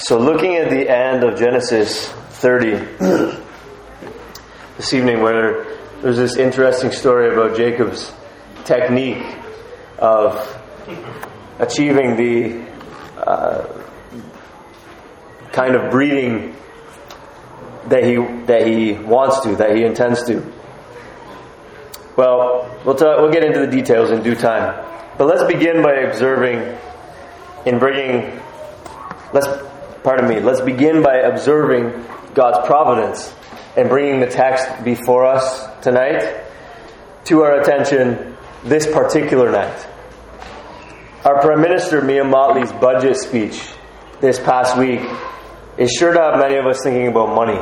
So, 0.00 0.16
looking 0.16 0.54
at 0.54 0.70
the 0.70 0.88
end 0.88 1.24
of 1.24 1.36
Genesis 1.36 2.06
30 2.06 2.70
this 4.76 4.94
evening, 4.94 5.20
where 5.22 5.76
there's 6.00 6.16
this 6.16 6.36
interesting 6.36 6.92
story 6.92 7.34
about 7.34 7.56
Jacob's 7.56 8.12
technique 8.64 9.26
of 9.98 10.38
achieving 11.58 12.16
the 12.16 12.64
uh, 13.20 13.66
kind 15.50 15.74
of 15.74 15.90
breeding 15.90 16.54
that 17.88 18.04
he 18.04 18.14
that 18.46 18.68
he 18.68 18.92
wants 18.92 19.40
to, 19.40 19.56
that 19.56 19.74
he 19.74 19.82
intends 19.82 20.22
to. 20.28 20.52
Well, 22.16 22.70
we'll 22.84 22.94
talk, 22.94 23.18
we'll 23.20 23.32
get 23.32 23.42
into 23.42 23.58
the 23.58 23.66
details 23.66 24.12
in 24.12 24.22
due 24.22 24.36
time. 24.36 24.84
But 25.18 25.26
let's 25.26 25.42
begin 25.52 25.82
by 25.82 25.94
observing 25.94 26.78
in 27.66 27.80
bringing 27.80 28.40
let's 29.32 29.67
pardon 30.02 30.28
me, 30.28 30.40
let's 30.40 30.60
begin 30.60 31.02
by 31.02 31.16
observing 31.16 32.04
God's 32.34 32.66
providence 32.66 33.34
and 33.76 33.88
bringing 33.88 34.20
the 34.20 34.26
text 34.26 34.84
before 34.84 35.24
us 35.24 35.66
tonight 35.82 36.44
to 37.24 37.42
our 37.42 37.60
attention 37.60 38.36
this 38.64 38.86
particular 38.86 39.50
night. 39.50 39.86
Our 41.24 41.40
Prime 41.40 41.60
Minister 41.60 42.00
Mia 42.00 42.24
Mottley's 42.24 42.72
budget 42.72 43.16
speech 43.16 43.60
this 44.20 44.38
past 44.38 44.78
week 44.78 45.00
is 45.76 45.92
sure 45.92 46.12
to 46.12 46.20
have 46.20 46.38
many 46.38 46.56
of 46.56 46.66
us 46.66 46.82
thinking 46.82 47.08
about 47.08 47.34
money, 47.34 47.58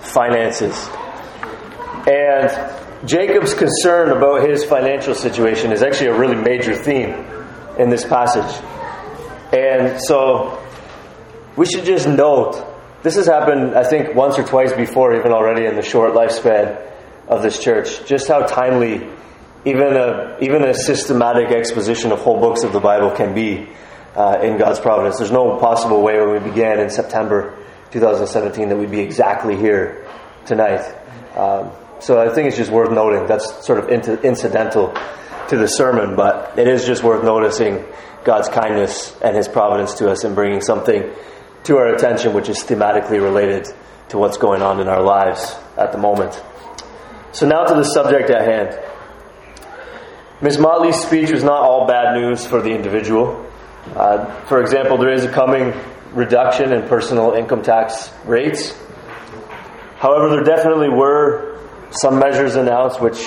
finances. 0.00 0.88
And 2.06 3.08
Jacob's 3.08 3.54
concern 3.54 4.10
about 4.10 4.48
his 4.48 4.64
financial 4.64 5.14
situation 5.14 5.72
is 5.72 5.82
actually 5.82 6.08
a 6.08 6.18
really 6.18 6.36
major 6.36 6.74
theme 6.74 7.26
in 7.78 7.90
this 7.90 8.04
passage. 8.04 8.64
And 9.52 10.00
so 10.00 10.59
we 11.56 11.66
should 11.66 11.84
just 11.84 12.08
note 12.08 12.66
this 13.02 13.16
has 13.16 13.26
happened, 13.26 13.74
I 13.74 13.84
think, 13.84 14.14
once 14.14 14.38
or 14.38 14.44
twice 14.44 14.72
before, 14.72 15.16
even 15.16 15.32
already 15.32 15.64
in 15.64 15.74
the 15.74 15.82
short 15.82 16.12
lifespan 16.12 16.86
of 17.28 17.42
this 17.42 17.58
church. 17.58 18.04
Just 18.06 18.28
how 18.28 18.40
timely 18.46 19.08
even 19.64 19.96
a 19.96 20.38
even 20.40 20.64
a 20.64 20.74
systematic 20.74 21.50
exposition 21.50 22.12
of 22.12 22.20
whole 22.20 22.40
books 22.40 22.62
of 22.62 22.72
the 22.72 22.80
Bible 22.80 23.10
can 23.10 23.34
be 23.34 23.68
uh, 24.16 24.40
in 24.42 24.58
God's 24.58 24.80
providence. 24.80 25.18
There's 25.18 25.30
no 25.30 25.58
possible 25.58 26.02
way 26.02 26.18
when 26.18 26.42
we 26.42 26.50
began 26.50 26.78
in 26.78 26.90
September 26.90 27.56
2017 27.90 28.68
that 28.68 28.76
we'd 28.76 28.90
be 28.90 29.00
exactly 29.00 29.56
here 29.56 30.06
tonight. 30.46 30.82
Um, 31.36 31.72
so 32.00 32.20
I 32.20 32.32
think 32.34 32.48
it's 32.48 32.56
just 32.56 32.70
worth 32.70 32.90
noting. 32.90 33.26
That's 33.26 33.66
sort 33.66 33.78
of 33.78 33.88
incidental 33.90 34.94
to 35.48 35.56
the 35.56 35.66
sermon, 35.66 36.16
but 36.16 36.58
it 36.58 36.66
is 36.66 36.86
just 36.86 37.02
worth 37.02 37.24
noticing 37.24 37.84
God's 38.24 38.48
kindness 38.48 39.14
and 39.22 39.36
His 39.36 39.48
providence 39.48 39.94
to 39.94 40.10
us 40.10 40.24
in 40.24 40.34
bringing 40.34 40.60
something 40.60 41.10
to 41.64 41.76
our 41.76 41.94
attention 41.94 42.32
which 42.32 42.48
is 42.48 42.58
thematically 42.64 43.22
related 43.22 43.66
to 44.08 44.18
what's 44.18 44.36
going 44.36 44.62
on 44.62 44.80
in 44.80 44.88
our 44.88 45.02
lives 45.02 45.56
at 45.76 45.92
the 45.92 45.98
moment. 45.98 46.40
So 47.32 47.46
now 47.46 47.64
to 47.64 47.74
the 47.74 47.84
subject 47.84 48.30
at 48.30 48.42
hand. 48.42 48.78
Ms. 50.42 50.56
Mottley's 50.56 51.00
speech 51.00 51.30
was 51.30 51.44
not 51.44 51.62
all 51.62 51.86
bad 51.86 52.14
news 52.14 52.46
for 52.46 52.62
the 52.62 52.70
individual. 52.70 53.46
Uh, 53.94 54.24
for 54.46 54.60
example, 54.60 54.96
there 54.96 55.12
is 55.12 55.24
a 55.24 55.30
coming 55.30 55.74
reduction 56.12 56.72
in 56.72 56.88
personal 56.88 57.32
income 57.32 57.62
tax 57.62 58.10
rates. 58.24 58.74
However, 59.98 60.30
there 60.30 60.44
definitely 60.44 60.88
were 60.88 61.58
some 61.90 62.18
measures 62.18 62.56
announced 62.56 63.00
which 63.00 63.22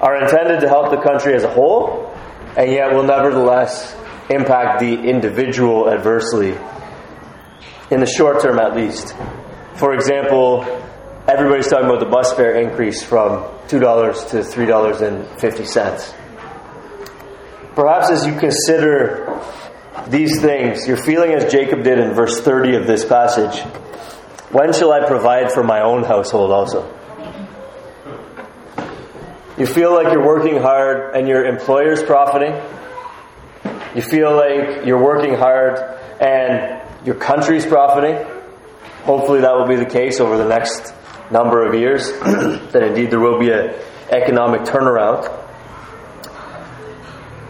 are 0.00 0.22
intended 0.22 0.60
to 0.60 0.68
help 0.68 0.90
the 0.90 1.00
country 1.00 1.34
as 1.34 1.44
a 1.44 1.50
whole, 1.50 2.14
and 2.56 2.70
yet 2.70 2.92
will 2.92 3.02
nevertheless 3.02 3.94
impact 4.30 4.80
the 4.80 4.94
individual 4.94 5.90
adversely, 5.90 6.52
in 7.90 8.00
the 8.00 8.06
short 8.06 8.42
term 8.42 8.58
at 8.58 8.74
least. 8.74 9.14
For 9.74 9.94
example, 9.94 10.64
everybody's 11.28 11.68
talking 11.68 11.86
about 11.86 12.00
the 12.00 12.06
bus 12.06 12.32
fare 12.34 12.60
increase 12.60 13.02
from 13.02 13.44
$2 13.68 14.30
to 14.30 14.36
$3.50. 14.38 16.14
Perhaps 17.74 18.10
as 18.10 18.26
you 18.26 18.34
consider 18.38 19.40
these 20.08 20.40
things, 20.40 20.86
you're 20.88 20.96
feeling 20.96 21.32
as 21.32 21.50
Jacob 21.52 21.82
did 21.82 21.98
in 21.98 22.14
verse 22.14 22.40
30 22.40 22.76
of 22.76 22.86
this 22.86 23.04
passage 23.04 23.62
when 24.50 24.72
shall 24.72 24.92
I 24.92 25.04
provide 25.04 25.50
for 25.50 25.64
my 25.64 25.80
own 25.80 26.04
household 26.04 26.52
also? 26.52 26.88
You 29.58 29.66
feel 29.66 29.92
like 29.92 30.12
you're 30.12 30.24
working 30.24 30.60
hard 30.60 31.16
and 31.16 31.26
your 31.26 31.44
employer's 31.44 32.02
profiting. 32.02 32.54
You 33.96 34.02
feel 34.02 34.36
like 34.36 34.86
you're 34.86 35.02
working 35.02 35.34
hard 35.34 35.78
and 36.20 36.75
your 37.06 37.14
country's 37.14 37.64
profiting. 37.64 38.16
Hopefully, 39.04 39.40
that 39.40 39.54
will 39.54 39.68
be 39.68 39.76
the 39.76 39.86
case 39.86 40.18
over 40.18 40.36
the 40.36 40.48
next 40.48 40.92
number 41.30 41.64
of 41.64 41.74
years, 41.74 42.10
that 42.72 42.82
indeed 42.82 43.10
there 43.10 43.20
will 43.20 43.38
be 43.38 43.50
an 43.50 43.72
economic 44.10 44.62
turnaround. 44.62 45.32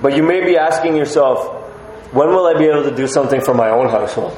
But 0.02 0.14
you 0.14 0.22
may 0.22 0.44
be 0.44 0.58
asking 0.58 0.94
yourself, 0.94 1.64
when 2.12 2.28
will 2.28 2.46
I 2.46 2.58
be 2.58 2.66
able 2.66 2.84
to 2.84 2.94
do 2.94 3.06
something 3.08 3.40
for 3.40 3.54
my 3.54 3.70
own 3.70 3.88
household? 3.88 4.36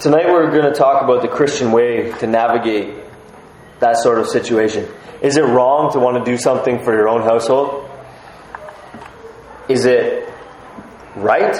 Tonight 0.00 0.26
we're 0.26 0.50
going 0.50 0.70
to 0.70 0.76
talk 0.76 1.02
about 1.02 1.22
the 1.22 1.28
Christian 1.28 1.72
way 1.72 2.12
to 2.18 2.26
navigate 2.26 2.94
that 3.80 3.96
sort 3.96 4.18
of 4.18 4.26
situation. 4.28 4.86
Is 5.22 5.36
it 5.36 5.44
wrong 5.44 5.92
to 5.92 5.98
want 5.98 6.22
to 6.22 6.30
do 6.30 6.36
something 6.36 6.84
for 6.84 6.92
your 6.92 7.08
own 7.08 7.22
household? 7.22 7.88
Is 9.68 9.86
it 9.86 10.21
right? 11.16 11.54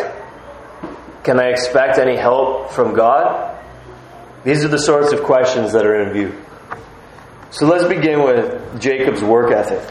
Can 1.24 1.38
I 1.38 1.48
expect 1.48 1.98
any 1.98 2.16
help 2.16 2.72
from 2.72 2.94
God? 2.94 3.58
These 4.44 4.64
are 4.64 4.68
the 4.68 4.78
sorts 4.78 5.12
of 5.12 5.22
questions 5.22 5.72
that 5.72 5.86
are 5.86 6.02
in 6.02 6.12
view. 6.12 6.42
So 7.50 7.66
let's 7.66 7.84
begin 7.84 8.22
with 8.24 8.80
Jacob's 8.80 9.22
work 9.22 9.52
ethic. 9.52 9.88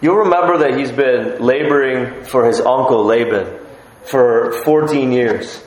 You'll 0.00 0.16
remember 0.16 0.58
that 0.58 0.78
he's 0.78 0.92
been 0.92 1.42
laboring 1.42 2.24
for 2.24 2.46
his 2.46 2.60
uncle 2.60 3.04
Laban 3.04 3.58
for 4.04 4.52
14 4.64 5.10
years. 5.12 5.62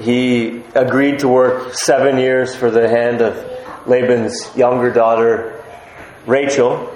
He 0.00 0.62
agreed 0.74 1.20
to 1.20 1.28
work 1.28 1.74
seven 1.74 2.18
years 2.18 2.54
for 2.54 2.70
the 2.70 2.88
hand 2.88 3.22
of 3.22 3.86
Laban's 3.86 4.54
younger 4.56 4.90
daughter, 4.92 5.62
Rachel, 6.26 6.92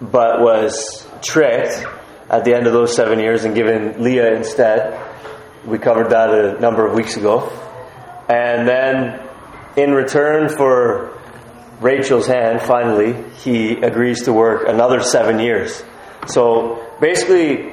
but 0.00 0.40
was 0.40 1.06
tricked 1.22 1.86
at 2.30 2.44
the 2.44 2.54
end 2.54 2.66
of 2.66 2.72
those 2.72 2.94
seven 2.94 3.18
years 3.18 3.44
and 3.44 3.54
given 3.54 4.02
Leah 4.02 4.34
instead. 4.34 5.00
We 5.64 5.78
covered 5.78 6.10
that 6.10 6.30
a 6.30 6.60
number 6.60 6.86
of 6.86 6.94
weeks 6.94 7.16
ago. 7.16 7.50
And 8.28 8.68
then, 8.68 9.26
in 9.76 9.92
return 9.92 10.48
for 10.48 11.18
Rachel's 11.80 12.26
hand, 12.26 12.60
finally, 12.62 13.14
he 13.42 13.72
agrees 13.72 14.24
to 14.24 14.32
work 14.32 14.68
another 14.68 15.00
seven 15.00 15.38
years. 15.38 15.82
So 16.26 16.84
basically, 17.00 17.72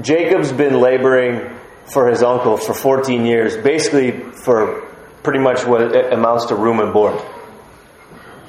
Jacob's 0.00 0.52
been 0.52 0.80
laboring 0.80 1.54
for 1.86 2.08
his 2.08 2.22
uncle 2.22 2.56
for 2.56 2.74
14 2.74 3.26
years, 3.26 3.56
basically 3.56 4.12
for 4.44 4.86
pretty 5.22 5.40
much 5.40 5.66
what 5.66 6.12
amounts 6.12 6.46
to 6.46 6.54
room 6.54 6.80
and 6.80 6.92
board. 6.92 7.20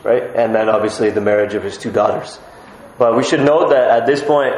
Right? 0.03 0.23
And 0.23 0.55
then 0.55 0.69
obviously 0.69 1.09
the 1.09 1.21
marriage 1.21 1.53
of 1.55 1.63
his 1.63 1.77
two 1.77 1.91
daughters. 1.91 2.39
But 2.99 3.15
we 3.15 3.23
should 3.23 3.39
note 3.39 3.69
that 3.69 3.89
at 3.89 4.05
this 4.05 4.21
point, 4.21 4.53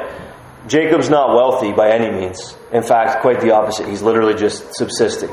Jacob's 0.68 1.10
not 1.10 1.36
wealthy 1.36 1.72
by 1.72 1.92
any 1.92 2.12
means. 2.12 2.58
In 2.74 2.84
fact, 2.84 3.22
quite 3.22 3.40
the 3.40 3.52
opposite. 3.52 3.88
He's 3.88 4.02
literally 4.02 4.34
just 4.34 4.74
subsisting. 4.74 5.30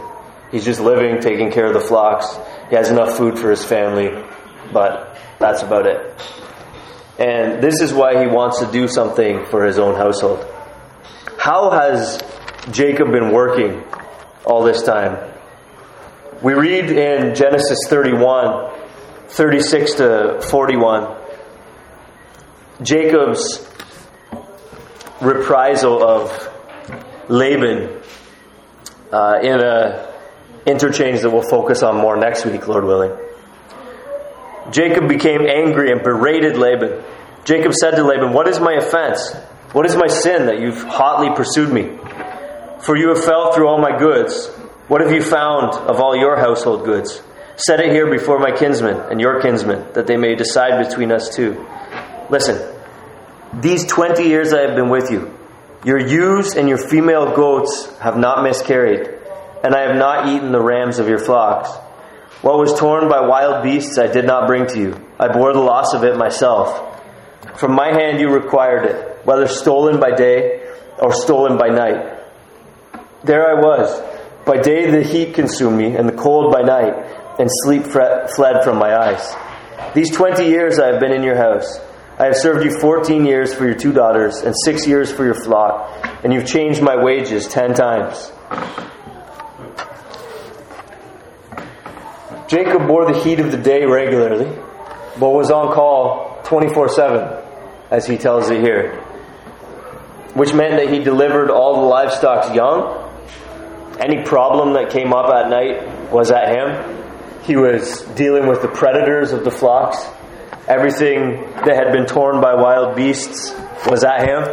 He's 0.51 0.65
just 0.65 0.79
living, 0.79 1.21
taking 1.21 1.51
care 1.51 1.67
of 1.67 1.73
the 1.73 1.81
flocks. 1.81 2.27
He 2.71 2.77
has 2.77 2.91
enough 2.91 3.17
food 3.17 3.39
for 3.39 3.51
his 3.51 3.65
family, 3.65 4.11
but 4.73 5.19
that's 5.39 5.63
about 5.63 5.87
it. 5.87 6.15
And 7.19 7.63
this 7.63 7.81
is 7.81 7.93
why 7.93 8.23
he 8.23 8.29
wants 8.29 8.61
to 8.61 8.71
do 8.71 8.87
something 8.87 9.45
for 9.47 9.65
his 9.65 9.79
own 9.79 9.97
household. 9.97 10.47
How 11.39 11.71
has 11.71 12.23
Jacob 12.71 13.11
been 13.11 13.33
working 13.33 13.83
all 14.45 14.63
this 14.63 14.83
time? 14.83 15.33
We 16.43 16.55
read 16.55 16.91
in 16.91 17.35
Genesis 17.35 17.79
31, 17.89 18.71
36 19.29 19.95
to 19.95 20.41
41, 20.51 21.18
Jacob's 22.83 23.67
reprisal 25.21 26.03
of 26.03 26.49
Laban 27.29 28.01
uh, 29.13 29.39
in 29.43 29.61
a 29.61 30.15
interchange 30.65 31.23
that 31.23 31.31
we'll 31.31 31.43
focus 31.43 31.83
on 31.83 31.97
more 31.97 32.17
next 32.17 32.45
week, 32.45 32.69
Lord 32.69 32.85
willing. 32.85 33.13
Jacob 34.71 35.09
became 35.09 35.47
angry 35.47 35.91
and 35.91 36.03
berated 36.03 36.57
Laban. 36.57 37.03
Jacob 37.45 37.73
said 37.73 37.93
to 37.93 38.05
Laban, 38.05 38.33
What 38.33 38.47
is 38.49 38.61
my 38.61 38.75
offense? 38.75 39.35
What 39.73 39.87
is 39.87 39.97
my 39.97 40.07
sin 40.07 40.47
that 40.47 40.61
you've 40.61 40.83
hotly 40.83 41.35
pursued 41.35 41.73
me? 41.73 41.99
For 42.81 42.97
you 42.97 43.09
have 43.09 43.25
fell 43.25 43.53
through 43.53 43.69
all 43.69 43.79
my 43.81 43.99
goods. 43.99 44.47
What 44.89 45.01
have 45.01 45.13
you 45.13 45.23
found 45.23 45.75
of 45.75 46.01
all 46.01 46.17
your 46.17 46.37
household 46.37 46.85
goods? 46.85 47.23
Set 47.57 47.81
it 47.81 47.91
here 47.93 48.11
before 48.11 48.39
my 48.39 48.53
kinsmen 48.53 48.97
and 49.11 49.21
your 49.21 49.41
kinsmen, 49.41 49.93
that 49.95 50.07
they 50.07 50.17
may 50.17 50.37
decide 50.37 50.87
between 50.87 51.11
us 51.11 51.35
two. 51.35 51.67
Listen, 52.31 52.61
these 53.55 53.87
20 53.87 54.25
years 54.25 54.53
I 54.53 54.61
have 54.63 54.77
been 54.77 54.91
with 54.91 55.11
you, 55.11 55.35
Your 55.85 55.99
ewes 55.99 56.55
and 56.57 56.69
your 56.69 56.79
female 56.79 57.35
goats 57.35 57.89
have 58.01 58.17
not 58.17 58.43
miscarried, 58.43 59.09
and 59.63 59.75
I 59.75 59.83
have 59.87 59.97
not 59.97 60.29
eaten 60.29 60.51
the 60.53 60.61
rams 60.61 60.99
of 60.99 61.09
your 61.09 61.21
flocks. 61.21 61.71
What 62.43 62.59
was 62.59 62.79
torn 62.79 63.09
by 63.09 63.21
wild 63.27 63.63
beasts 63.63 63.97
I 63.99 64.07
did 64.09 64.25
not 64.25 64.47
bring 64.47 64.67
to 64.69 64.79
you. 64.79 65.09
I 65.19 65.29
bore 65.29 65.53
the 65.53 65.61
loss 65.61 65.95
of 65.95 66.05
it 66.05 66.17
myself. 66.17 67.01
From 67.59 67.73
my 67.75 67.89
hand 67.93 68.21
you 68.21 68.29
required 68.29 68.85
it, 68.87 69.25
whether 69.25 69.47
stolen 69.47 69.99
by 70.01 70.13
day 70.15 70.69
or 70.99 71.13
stolen 71.13 71.57
by 71.59 71.69
night. 71.69 72.19
There 73.25 73.49
I 73.49 73.55
was. 73.61 74.01
By 74.45 74.59
day 74.59 74.91
the 74.91 75.03
heat 75.03 75.35
consumed 75.35 75.77
me, 75.79 75.97
and 75.97 76.09
the 76.09 76.13
cold 76.17 76.53
by 76.53 76.63
night, 76.63 76.95
and 77.39 77.49
sleep 77.65 77.85
fled 77.85 78.65
from 78.65 78.79
my 78.79 78.97
eyes. 78.97 79.35
These 79.95 80.11
twenty 80.11 80.47
years 80.47 80.79
I 80.79 80.89
have 80.93 81.01
been 81.01 81.13
in 81.13 81.23
your 81.23 81.37
house. 81.37 81.81
I 82.19 82.25
have 82.25 82.37
served 82.37 82.65
you 82.65 82.81
fourteen 82.81 83.25
years 83.25 83.55
for 83.55 83.65
your 83.65 83.77
two 83.77 83.93
daughters, 83.93 84.39
and 84.39 84.53
six 84.65 84.89
years 84.89 85.13
for 85.13 85.25
your 85.25 85.35
flock, 85.35 85.89
and 86.25 86.33
you've 86.33 86.47
changed 86.47 86.83
my 86.83 86.97
wages 86.97 87.47
ten 87.47 87.75
times. 87.75 88.33
Jacob 92.49 92.89
bore 92.89 93.13
the 93.13 93.21
heat 93.21 93.39
of 93.39 93.53
the 93.53 93.59
day 93.59 93.85
regularly, 93.85 94.47
but 95.21 95.31
was 95.31 95.53
on 95.53 95.73
call 95.73 96.41
24 96.45 96.89
7, 96.89 97.45
as 97.93 98.07
he 98.07 98.17
tells 98.17 98.51
it 98.51 98.63
here, 98.63 98.97
which 100.35 100.53
meant 100.55 100.77
that 100.77 100.93
he 100.93 100.99
delivered 100.99 101.51
all 101.51 101.83
the 101.83 101.87
livestock 101.87 102.53
young. 102.53 103.05
Any 104.01 104.25
problem 104.25 104.73
that 104.73 104.91
came 104.91 105.13
up 105.13 105.33
at 105.33 105.51
night 105.51 106.11
was 106.11 106.33
at 106.33 106.49
him. 106.49 107.43
He 107.43 107.57
was 107.57 108.03
dealing 108.17 108.49
with 108.49 108.63
the 108.63 108.69
predators 108.69 109.33
of 109.33 109.45
the 109.45 109.51
flocks. 109.51 109.99
Everything 110.69 111.41
that 111.65 111.77
had 111.77 111.93
been 111.95 112.05
torn 112.05 112.43
by 112.43 112.55
wild 112.55 112.95
beasts 112.95 113.55
was 113.87 114.05
at 114.05 114.29
him. 114.29 114.45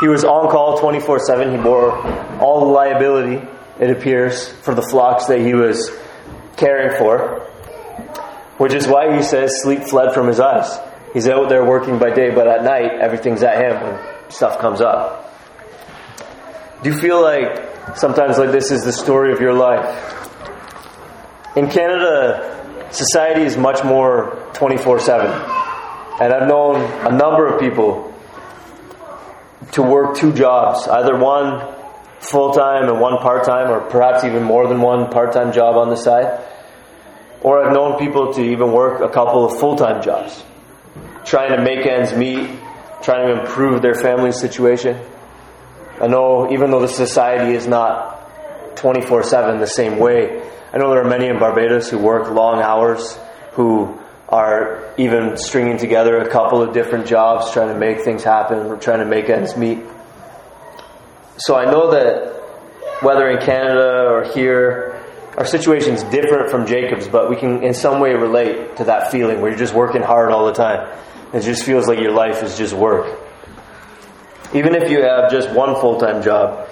He 0.00 0.08
was 0.08 0.24
on 0.24 0.50
call 0.50 0.78
24 0.78 1.20
7. 1.20 1.56
He 1.56 1.62
bore 1.62 1.92
all 2.40 2.66
the 2.66 2.72
liability, 2.72 3.46
it 3.78 3.90
appears, 3.90 4.48
for 4.48 4.74
the 4.74 4.82
flocks 4.82 5.26
that 5.26 5.38
he 5.38 5.54
was 5.54 5.96
caring 6.56 6.98
for, 6.98 7.42
which 8.58 8.74
is 8.74 8.88
why 8.88 9.16
he 9.16 9.22
says 9.22 9.62
sleep 9.62 9.84
fled 9.84 10.12
from 10.12 10.26
his 10.26 10.40
eyes. 10.40 10.80
He's 11.12 11.28
out 11.28 11.48
there 11.48 11.64
working 11.64 12.00
by 12.00 12.10
day, 12.10 12.34
but 12.34 12.48
at 12.48 12.64
night, 12.64 12.90
everything's 13.00 13.44
at 13.44 13.58
him 13.58 13.80
when 13.82 14.30
stuff 14.32 14.58
comes 14.58 14.80
up. 14.80 15.32
Do 16.82 16.90
you 16.90 16.98
feel 16.98 17.22
like 17.22 17.96
sometimes 17.96 18.36
like 18.36 18.50
this 18.50 18.72
is 18.72 18.82
the 18.82 18.92
story 18.92 19.32
of 19.32 19.40
your 19.40 19.52
life? 19.52 19.86
In 21.54 21.70
Canada, 21.70 22.88
society 22.90 23.42
is 23.42 23.56
much 23.56 23.84
more 23.84 24.50
24 24.54 24.98
7. 24.98 25.51
And 26.20 26.32
I've 26.32 26.48
known 26.48 26.76
a 27.06 27.16
number 27.16 27.46
of 27.46 27.60
people 27.60 28.12
to 29.72 29.82
work 29.82 30.16
two 30.16 30.32
jobs, 30.32 30.86
either 30.86 31.16
one 31.16 31.74
full 32.20 32.52
time 32.52 32.88
and 32.88 33.00
one 33.00 33.18
part 33.18 33.44
time, 33.44 33.70
or 33.70 33.80
perhaps 33.80 34.24
even 34.24 34.42
more 34.42 34.66
than 34.68 34.80
one 34.80 35.10
part 35.10 35.32
time 35.32 35.52
job 35.52 35.76
on 35.76 35.88
the 35.88 35.96
side. 35.96 36.44
Or 37.40 37.64
I've 37.64 37.72
known 37.72 37.98
people 37.98 38.34
to 38.34 38.42
even 38.42 38.72
work 38.72 39.00
a 39.00 39.08
couple 39.08 39.44
of 39.44 39.58
full 39.58 39.76
time 39.76 40.02
jobs, 40.02 40.42
trying 41.24 41.56
to 41.56 41.62
make 41.62 41.86
ends 41.86 42.12
meet, 42.12 42.48
trying 43.02 43.26
to 43.28 43.40
improve 43.40 43.82
their 43.82 43.94
family 43.94 44.32
situation. 44.32 44.98
I 46.00 46.06
know 46.06 46.52
even 46.52 46.70
though 46.70 46.80
the 46.80 46.88
society 46.88 47.54
is 47.54 47.66
not 47.66 48.76
24 48.76 49.24
7 49.24 49.60
the 49.60 49.66
same 49.66 49.98
way, 49.98 50.42
I 50.72 50.78
know 50.78 50.90
there 50.90 51.04
are 51.04 51.08
many 51.08 51.26
in 51.26 51.38
Barbados 51.38 51.90
who 51.90 51.98
work 51.98 52.30
long 52.30 52.60
hours, 52.60 53.18
who 53.52 54.01
are 54.32 54.82
even 54.96 55.36
stringing 55.36 55.76
together 55.76 56.18
a 56.18 56.28
couple 56.30 56.62
of 56.62 56.72
different 56.72 57.06
jobs, 57.06 57.52
trying 57.52 57.68
to 57.68 57.78
make 57.78 58.00
things 58.00 58.24
happen, 58.24 58.60
or 58.60 58.78
trying 58.78 59.00
to 59.00 59.04
make 59.04 59.28
ends 59.28 59.58
meet. 59.58 59.78
So 61.36 61.54
I 61.54 61.66
know 61.66 61.90
that 61.90 62.32
whether 63.02 63.28
in 63.28 63.44
Canada 63.44 64.08
or 64.08 64.24
here, 64.24 65.04
our 65.36 65.44
situation 65.44 65.94
is 65.94 66.02
different 66.04 66.50
from 66.50 66.66
Jacob's, 66.66 67.08
but 67.08 67.28
we 67.28 67.36
can 67.36 67.62
in 67.62 67.74
some 67.74 68.00
way 68.00 68.14
relate 68.14 68.76
to 68.78 68.84
that 68.84 69.10
feeling 69.10 69.42
where 69.42 69.50
you're 69.50 69.58
just 69.58 69.74
working 69.74 70.00
hard 70.02 70.32
all 70.32 70.46
the 70.46 70.54
time. 70.54 70.88
It 71.34 71.40
just 71.40 71.64
feels 71.64 71.86
like 71.86 71.98
your 71.98 72.12
life 72.12 72.42
is 72.42 72.56
just 72.56 72.72
work. 72.72 73.18
Even 74.54 74.74
if 74.74 74.90
you 74.90 75.02
have 75.02 75.30
just 75.30 75.50
one 75.50 75.78
full 75.80 75.98
time 76.00 76.22
job, 76.22 76.68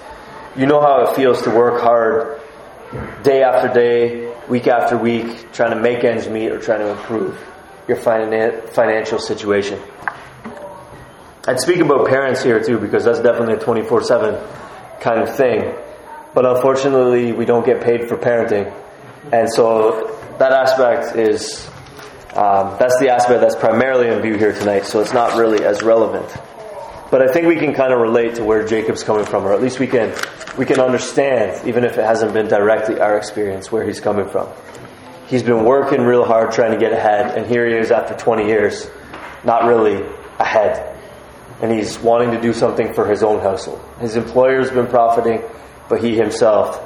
you 0.55 0.65
know 0.65 0.81
how 0.81 1.05
it 1.05 1.15
feels 1.15 1.43
to 1.43 1.51
work 1.51 1.81
hard 1.81 2.39
day 3.23 3.43
after 3.43 3.71
day, 3.71 4.33
week 4.49 4.67
after 4.67 4.97
week, 4.97 5.51
trying 5.51 5.71
to 5.71 5.79
make 5.79 6.03
ends 6.03 6.27
meet 6.27 6.51
or 6.51 6.59
trying 6.59 6.79
to 6.79 6.89
improve 6.89 7.37
your 7.91 8.67
financial 8.67 9.19
situation. 9.19 9.79
I'd 11.47 11.59
speak 11.59 11.79
about 11.79 12.07
parents 12.07 12.43
here 12.43 12.63
too, 12.63 12.77
because 12.77 13.03
that's 13.03 13.19
definitely 13.19 13.55
a 13.55 13.59
24 13.59 14.03
7 14.03 14.47
kind 15.01 15.21
of 15.21 15.35
thing. 15.35 15.73
But 16.33 16.45
unfortunately, 16.45 17.33
we 17.33 17.45
don't 17.45 17.65
get 17.65 17.83
paid 17.83 18.07
for 18.07 18.15
parenting. 18.15 18.71
And 19.31 19.51
so 19.51 20.17
that 20.39 20.53
aspect 20.53 21.17
is, 21.17 21.67
um, 22.35 22.77
that's 22.79 22.97
the 22.99 23.09
aspect 23.09 23.41
that's 23.41 23.55
primarily 23.55 24.07
in 24.07 24.21
view 24.21 24.37
here 24.37 24.53
tonight, 24.53 24.85
so 24.85 25.01
it's 25.01 25.13
not 25.13 25.37
really 25.37 25.65
as 25.65 25.83
relevant. 25.83 26.29
But 27.11 27.21
I 27.21 27.33
think 27.33 27.47
we 27.47 27.57
can 27.57 27.73
kind 27.73 27.91
of 27.91 27.99
relate 27.99 28.35
to 28.35 28.43
where 28.43 28.65
Jacob's 28.65 29.03
coming 29.03 29.25
from, 29.25 29.43
or 29.43 29.53
at 29.53 29.61
least 29.61 29.79
we 29.79 29.87
can, 29.87 30.15
we 30.57 30.65
can 30.65 30.79
understand, 30.79 31.67
even 31.67 31.83
if 31.83 31.97
it 31.97 32.05
hasn't 32.05 32.33
been 32.33 32.47
directly 32.47 33.01
our 33.01 33.17
experience, 33.17 33.69
where 33.71 33.83
he's 33.83 33.99
coming 33.99 34.29
from. 34.29 34.47
He's 35.31 35.43
been 35.43 35.63
working 35.63 36.01
real 36.01 36.25
hard 36.25 36.51
trying 36.51 36.71
to 36.73 36.77
get 36.77 36.91
ahead, 36.91 37.37
and 37.37 37.47
here 37.47 37.65
he 37.65 37.73
is 37.75 37.89
after 37.89 38.13
20 38.13 38.47
years, 38.47 38.89
not 39.45 39.63
really 39.63 40.05
ahead. 40.37 40.93
And 41.61 41.71
he's 41.71 41.97
wanting 41.99 42.31
to 42.31 42.41
do 42.41 42.51
something 42.51 42.93
for 42.93 43.07
his 43.07 43.23
own 43.23 43.39
household. 43.39 43.81
His 44.01 44.17
employer's 44.17 44.69
been 44.71 44.87
profiting, 44.87 45.41
but 45.87 46.03
he 46.03 46.17
himself 46.17 46.83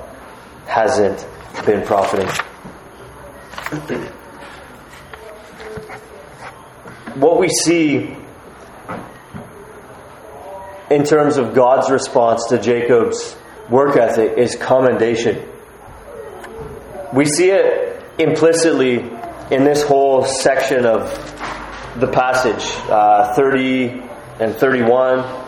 hasn't 0.67 1.25
been 1.65 1.83
profiting. 1.87 2.29
what 7.15 7.39
we 7.39 7.49
see 7.49 8.15
in 10.91 11.03
terms 11.03 11.37
of 11.37 11.55
God's 11.55 11.89
response 11.89 12.45
to 12.49 12.61
Jacob's 12.61 13.35
work 13.71 13.97
ethic 13.97 14.37
is 14.37 14.55
commendation. 14.55 15.49
We 17.11 17.25
see 17.25 17.49
it 17.49 17.94
implicitly 18.17 18.99
in 19.51 19.63
this 19.63 19.83
whole 19.83 20.23
section 20.23 20.85
of 20.85 21.01
the 21.99 22.07
passage, 22.07 22.63
uh, 22.89 23.33
30 23.35 24.01
and 24.39 24.55
31. 24.55 25.43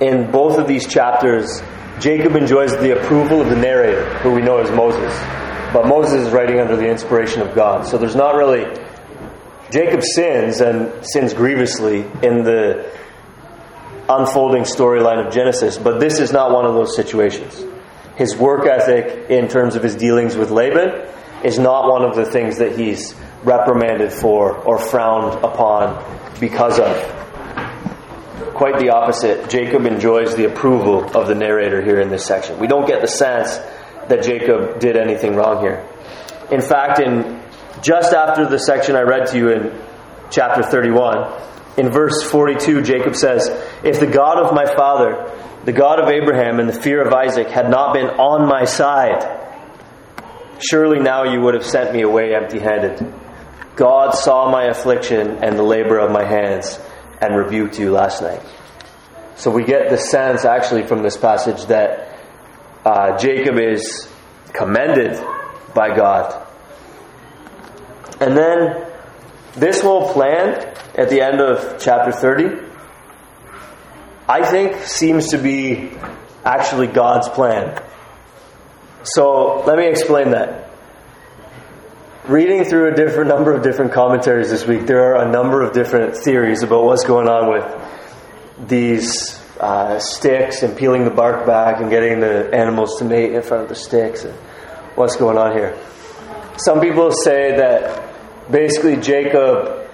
In 0.00 0.30
both 0.30 0.58
of 0.58 0.66
these 0.66 0.86
chapters, 0.86 1.62
Jacob 2.00 2.34
enjoys 2.34 2.72
the 2.72 2.98
approval 2.98 3.40
of 3.40 3.48
the 3.48 3.56
narrator, 3.56 4.04
who 4.18 4.32
we 4.32 4.42
know 4.42 4.58
as 4.58 4.70
Moses. 4.70 5.12
But 5.72 5.86
Moses 5.86 6.26
is 6.26 6.32
writing 6.32 6.60
under 6.60 6.76
the 6.76 6.88
inspiration 6.88 7.42
of 7.42 7.54
God. 7.54 7.86
So 7.86 7.98
there's 7.98 8.16
not 8.16 8.34
really. 8.34 8.66
Jacob 9.70 10.02
sins 10.02 10.60
and 10.60 10.92
sins 11.06 11.32
grievously 11.32 12.00
in 12.22 12.42
the 12.42 12.90
unfolding 14.08 14.64
storyline 14.64 15.24
of 15.26 15.32
Genesis, 15.32 15.78
but 15.78 15.98
this 15.98 16.18
is 16.18 16.32
not 16.32 16.50
one 16.50 16.66
of 16.66 16.74
those 16.74 16.94
situations. 16.94 17.64
His 18.16 18.36
work 18.36 18.66
ethic, 18.66 19.30
in 19.30 19.48
terms 19.48 19.74
of 19.74 19.82
his 19.82 19.96
dealings 19.96 20.36
with 20.36 20.50
Laban, 20.50 21.06
is 21.44 21.58
not 21.58 21.90
one 21.90 22.04
of 22.04 22.14
the 22.14 22.24
things 22.24 22.58
that 22.58 22.78
he's 22.78 23.14
reprimanded 23.42 24.12
for 24.12 24.56
or 24.56 24.78
frowned 24.78 25.44
upon 25.44 26.02
because 26.40 26.78
of. 26.78 26.96
Quite 28.54 28.78
the 28.78 28.90
opposite. 28.90 29.48
Jacob 29.48 29.86
enjoys 29.86 30.36
the 30.36 30.44
approval 30.44 31.16
of 31.16 31.26
the 31.26 31.34
narrator 31.34 31.82
here 31.82 32.00
in 32.00 32.10
this 32.10 32.24
section. 32.24 32.58
We 32.58 32.66
don't 32.66 32.86
get 32.86 33.00
the 33.00 33.08
sense 33.08 33.56
that 34.08 34.22
Jacob 34.22 34.78
did 34.78 34.96
anything 34.96 35.34
wrong 35.34 35.62
here. 35.62 35.86
In 36.50 36.60
fact, 36.60 37.00
in 37.00 37.40
just 37.82 38.12
after 38.12 38.46
the 38.46 38.58
section 38.58 38.94
I 38.94 39.02
read 39.02 39.28
to 39.28 39.38
you 39.38 39.48
in 39.50 39.82
chapter 40.30 40.62
31, 40.62 41.32
in 41.78 41.90
verse 41.90 42.22
42, 42.22 42.82
Jacob 42.82 43.16
says, 43.16 43.48
If 43.82 43.98
the 43.98 44.06
God 44.06 44.38
of 44.38 44.54
my 44.54 44.66
father, 44.66 45.32
the 45.64 45.72
God 45.72 45.98
of 45.98 46.08
Abraham, 46.08 46.60
and 46.60 46.68
the 46.68 46.74
fear 46.74 47.02
of 47.02 47.12
Isaac 47.12 47.48
had 47.48 47.70
not 47.70 47.94
been 47.94 48.06
on 48.06 48.46
my 48.46 48.64
side, 48.64 49.41
surely 50.62 51.00
now 51.00 51.24
you 51.24 51.40
would 51.40 51.54
have 51.54 51.66
sent 51.66 51.92
me 51.94 52.02
away 52.02 52.34
empty 52.34 52.58
handed. 52.58 53.12
God 53.76 54.12
saw 54.12 54.50
my 54.50 54.64
affliction 54.64 55.42
and 55.42 55.58
the 55.58 55.62
labor 55.62 55.98
of 55.98 56.10
my 56.10 56.24
hands 56.24 56.78
and 57.20 57.36
rebuked 57.36 57.78
you 57.78 57.90
last 57.90 58.22
night. 58.22 58.42
So 59.36 59.50
we 59.50 59.64
get 59.64 59.90
the 59.90 59.96
sense 59.96 60.44
actually 60.44 60.86
from 60.86 61.02
this 61.02 61.16
passage 61.16 61.66
that 61.66 62.16
uh, 62.84 63.18
Jacob 63.18 63.58
is 63.58 64.08
commended 64.52 65.20
by 65.74 65.94
God. 65.96 66.46
And 68.20 68.36
then 68.36 68.86
this 69.54 69.80
whole 69.80 70.12
plan 70.12 70.74
at 70.94 71.08
the 71.08 71.20
end 71.22 71.40
of 71.40 71.80
chapter 71.80 72.12
30, 72.12 72.68
I 74.28 74.44
think 74.44 74.82
seems 74.84 75.28
to 75.28 75.38
be 75.38 75.90
actually 76.44 76.86
God's 76.86 77.28
plan. 77.28 77.81
So 79.04 79.64
let 79.64 79.78
me 79.78 79.86
explain 79.86 80.30
that 80.30 80.70
reading 82.28 82.64
through 82.64 82.92
a 82.92 82.94
different 82.94 83.28
number 83.28 83.52
of 83.52 83.62
different 83.62 83.92
commentaries 83.92 84.50
this 84.50 84.64
week, 84.66 84.86
there 84.86 85.12
are 85.12 85.26
a 85.26 85.30
number 85.30 85.62
of 85.62 85.72
different 85.72 86.16
theories 86.16 86.62
about 86.62 86.84
what's 86.84 87.04
going 87.04 87.28
on 87.28 87.50
with 87.50 88.68
these 88.68 89.40
uh, 89.58 89.98
sticks 89.98 90.62
and 90.62 90.76
peeling 90.76 91.04
the 91.04 91.10
bark 91.10 91.46
back 91.46 91.80
and 91.80 91.90
getting 91.90 92.20
the 92.20 92.54
animals 92.54 92.98
to 92.98 93.04
mate 93.04 93.32
in 93.32 93.42
front 93.42 93.64
of 93.64 93.68
the 93.68 93.74
sticks. 93.74 94.24
And 94.24 94.34
what's 94.94 95.16
going 95.16 95.36
on 95.36 95.52
here? 95.52 95.76
Some 96.58 96.80
people 96.80 97.10
say 97.10 97.56
that 97.56 98.14
basically 98.50 98.96
Jacob 98.96 99.88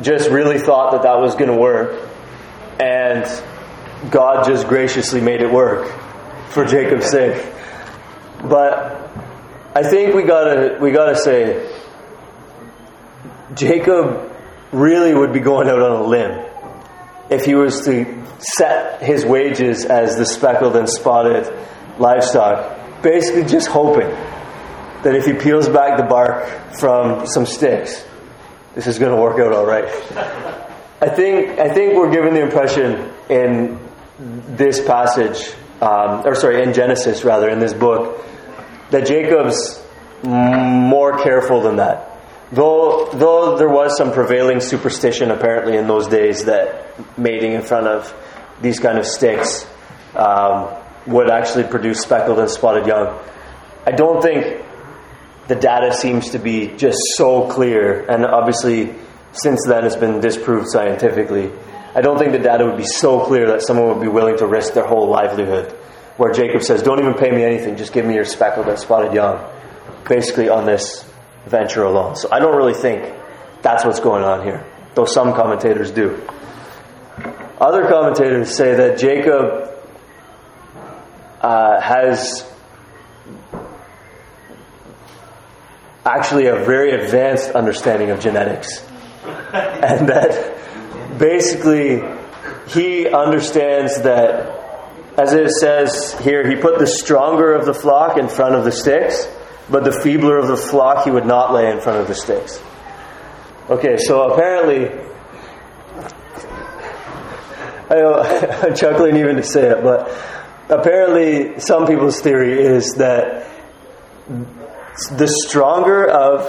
just 0.00 0.30
really 0.30 0.58
thought 0.58 0.92
that 0.92 1.02
that 1.02 1.18
was 1.18 1.34
going 1.34 1.50
to 1.50 1.56
work, 1.56 2.08
and 2.78 3.24
God 4.10 4.46
just 4.46 4.68
graciously 4.68 5.20
made 5.20 5.40
it 5.40 5.50
work 5.50 5.90
for 6.50 6.64
Jacob's 6.64 7.10
sake. 7.10 7.44
But 8.42 9.10
I 9.74 9.82
think 9.82 10.14
we 10.14 10.22
gotta 10.22 10.78
we 10.80 10.90
gotta 10.90 11.16
say 11.16 11.72
Jacob 13.54 14.32
really 14.72 15.14
would 15.14 15.32
be 15.32 15.40
going 15.40 15.68
out 15.68 15.80
on 15.80 15.92
a 15.92 16.04
limb 16.04 16.44
if 17.30 17.44
he 17.44 17.54
was 17.54 17.84
to 17.84 18.24
set 18.38 19.02
his 19.02 19.24
wages 19.24 19.84
as 19.84 20.16
the 20.16 20.26
speckled 20.26 20.76
and 20.76 20.88
spotted 20.88 21.52
livestock, 21.98 23.02
basically 23.02 23.44
just 23.44 23.68
hoping 23.68 24.08
that 25.02 25.14
if 25.14 25.24
he 25.24 25.32
peels 25.32 25.68
back 25.68 25.96
the 25.96 26.04
bark 26.04 26.46
from 26.78 27.26
some 27.26 27.46
sticks, 27.46 28.04
this 28.74 28.86
is 28.86 28.98
going 28.98 29.14
to 29.14 29.20
work 29.20 29.38
out 29.38 29.52
all 29.52 29.66
right. 29.66 29.84
I 31.00 31.08
think 31.08 31.58
I 31.58 31.72
think 31.72 31.94
we're 31.94 32.10
given 32.10 32.34
the 32.34 32.42
impression 32.42 33.12
in 33.28 33.78
this 34.18 34.84
passage, 34.84 35.52
um, 35.80 36.26
or 36.26 36.34
sorry, 36.34 36.62
in 36.62 36.72
Genesis 36.72 37.24
rather, 37.24 37.48
in 37.48 37.58
this 37.58 37.72
book, 37.72 38.24
that 38.90 39.06
Jacob's 39.06 39.82
more 40.22 41.22
careful 41.22 41.60
than 41.60 41.76
that. 41.76 42.12
Though, 42.52 43.10
though 43.12 43.56
there 43.58 43.68
was 43.68 43.96
some 43.96 44.12
prevailing 44.12 44.60
superstition 44.60 45.30
apparently 45.30 45.76
in 45.76 45.88
those 45.88 46.06
days 46.06 46.44
that 46.44 47.18
mating 47.18 47.52
in 47.52 47.62
front 47.62 47.88
of 47.88 48.14
these 48.62 48.78
kind 48.78 48.98
of 48.98 49.06
sticks 49.06 49.66
um, 50.14 50.68
would 51.06 51.30
actually 51.30 51.64
produce 51.64 52.00
speckled 52.00 52.38
and 52.38 52.48
spotted 52.48 52.86
young. 52.86 53.18
I 53.84 53.90
don't 53.92 54.22
think 54.22 54.64
the 55.48 55.56
data 55.56 55.92
seems 55.94 56.30
to 56.30 56.38
be 56.38 56.68
just 56.76 56.98
so 57.16 57.48
clear, 57.48 58.06
and 58.08 58.24
obviously 58.24 58.94
since 59.32 59.66
then 59.66 59.84
it's 59.84 59.96
been 59.96 60.20
disproved 60.20 60.68
scientifically. 60.68 61.50
I 61.94 62.00
don't 62.00 62.18
think 62.18 62.32
the 62.32 62.38
data 62.38 62.66
would 62.66 62.76
be 62.76 62.84
so 62.84 63.24
clear 63.24 63.46
that 63.48 63.62
someone 63.62 63.88
would 63.88 64.02
be 64.02 64.08
willing 64.08 64.36
to 64.38 64.46
risk 64.46 64.74
their 64.74 64.86
whole 64.86 65.08
livelihood. 65.08 65.72
Where 66.16 66.32
Jacob 66.32 66.62
says, 66.62 66.82
Don't 66.82 66.98
even 66.98 67.14
pay 67.14 67.30
me 67.30 67.42
anything, 67.44 67.76
just 67.76 67.92
give 67.92 68.04
me 68.04 68.14
your 68.14 68.24
speckled 68.24 68.68
and 68.68 68.78
spotted 68.78 69.12
young. 69.12 69.44
Basically, 70.08 70.48
on 70.48 70.66
this 70.66 71.04
venture 71.46 71.82
alone. 71.84 72.16
So 72.16 72.28
I 72.30 72.38
don't 72.38 72.56
really 72.56 72.74
think 72.74 73.12
that's 73.62 73.84
what's 73.84 74.00
going 74.00 74.24
on 74.24 74.44
here, 74.44 74.64
though 74.94 75.04
some 75.04 75.34
commentators 75.34 75.90
do. 75.90 76.22
Other 77.60 77.88
commentators 77.88 78.54
say 78.54 78.74
that 78.74 78.98
Jacob 78.98 79.70
uh, 81.40 81.80
has 81.80 82.50
actually 86.04 86.46
a 86.46 86.56
very 86.56 86.92
advanced 86.92 87.50
understanding 87.50 88.10
of 88.10 88.20
genetics. 88.20 88.80
and 89.52 90.08
that 90.08 90.56
basically 91.18 92.02
he 92.68 93.08
understands 93.08 94.02
that, 94.02 94.62
as 95.16 95.32
it 95.32 95.50
says 95.50 96.16
here, 96.20 96.48
he 96.48 96.56
put 96.56 96.78
the 96.78 96.86
stronger 96.86 97.54
of 97.54 97.66
the 97.66 97.74
flock 97.74 98.18
in 98.18 98.28
front 98.28 98.54
of 98.54 98.64
the 98.64 98.72
sticks 98.72 99.28
but 99.68 99.84
the 99.84 99.92
feebler 99.92 100.36
of 100.38 100.48
the 100.48 100.56
flock 100.56 101.04
he 101.04 101.10
would 101.10 101.26
not 101.26 101.52
lay 101.52 101.70
in 101.70 101.80
front 101.80 102.00
of 102.00 102.08
the 102.08 102.14
sticks. 102.14 102.62
Okay, 103.68 103.96
so 103.98 104.32
apparently, 104.32 104.88
I 107.90 108.60
I'm 108.62 108.74
chuckling 108.76 109.16
even 109.16 109.36
to 109.36 109.42
say 109.42 109.70
it, 109.70 109.82
but 109.82 110.08
apparently, 110.68 111.58
some 111.60 111.86
people's 111.86 112.20
theory 112.20 112.60
is 112.60 112.94
that 112.94 113.48
the 114.28 115.28
stronger 115.46 116.06
of 116.06 116.42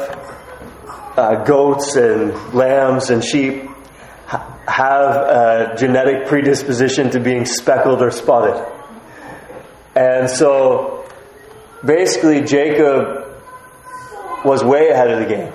uh, 1.18 1.44
goats 1.44 1.96
and 1.96 2.54
lambs 2.54 3.10
and 3.10 3.24
sheep 3.24 3.67
have 4.68 5.16
a 5.16 5.76
genetic 5.78 6.28
predisposition 6.28 7.10
to 7.12 7.20
being 7.20 7.46
speckled 7.46 8.02
or 8.02 8.12
spotted. 8.12 8.64
And 9.96 10.30
so 10.30 11.10
basically 11.84 12.42
Jacob 12.42 13.26
was 14.44 14.64
way 14.64 14.90
ahead 14.90 15.10
of 15.10 15.20
the 15.20 15.26
game. 15.26 15.54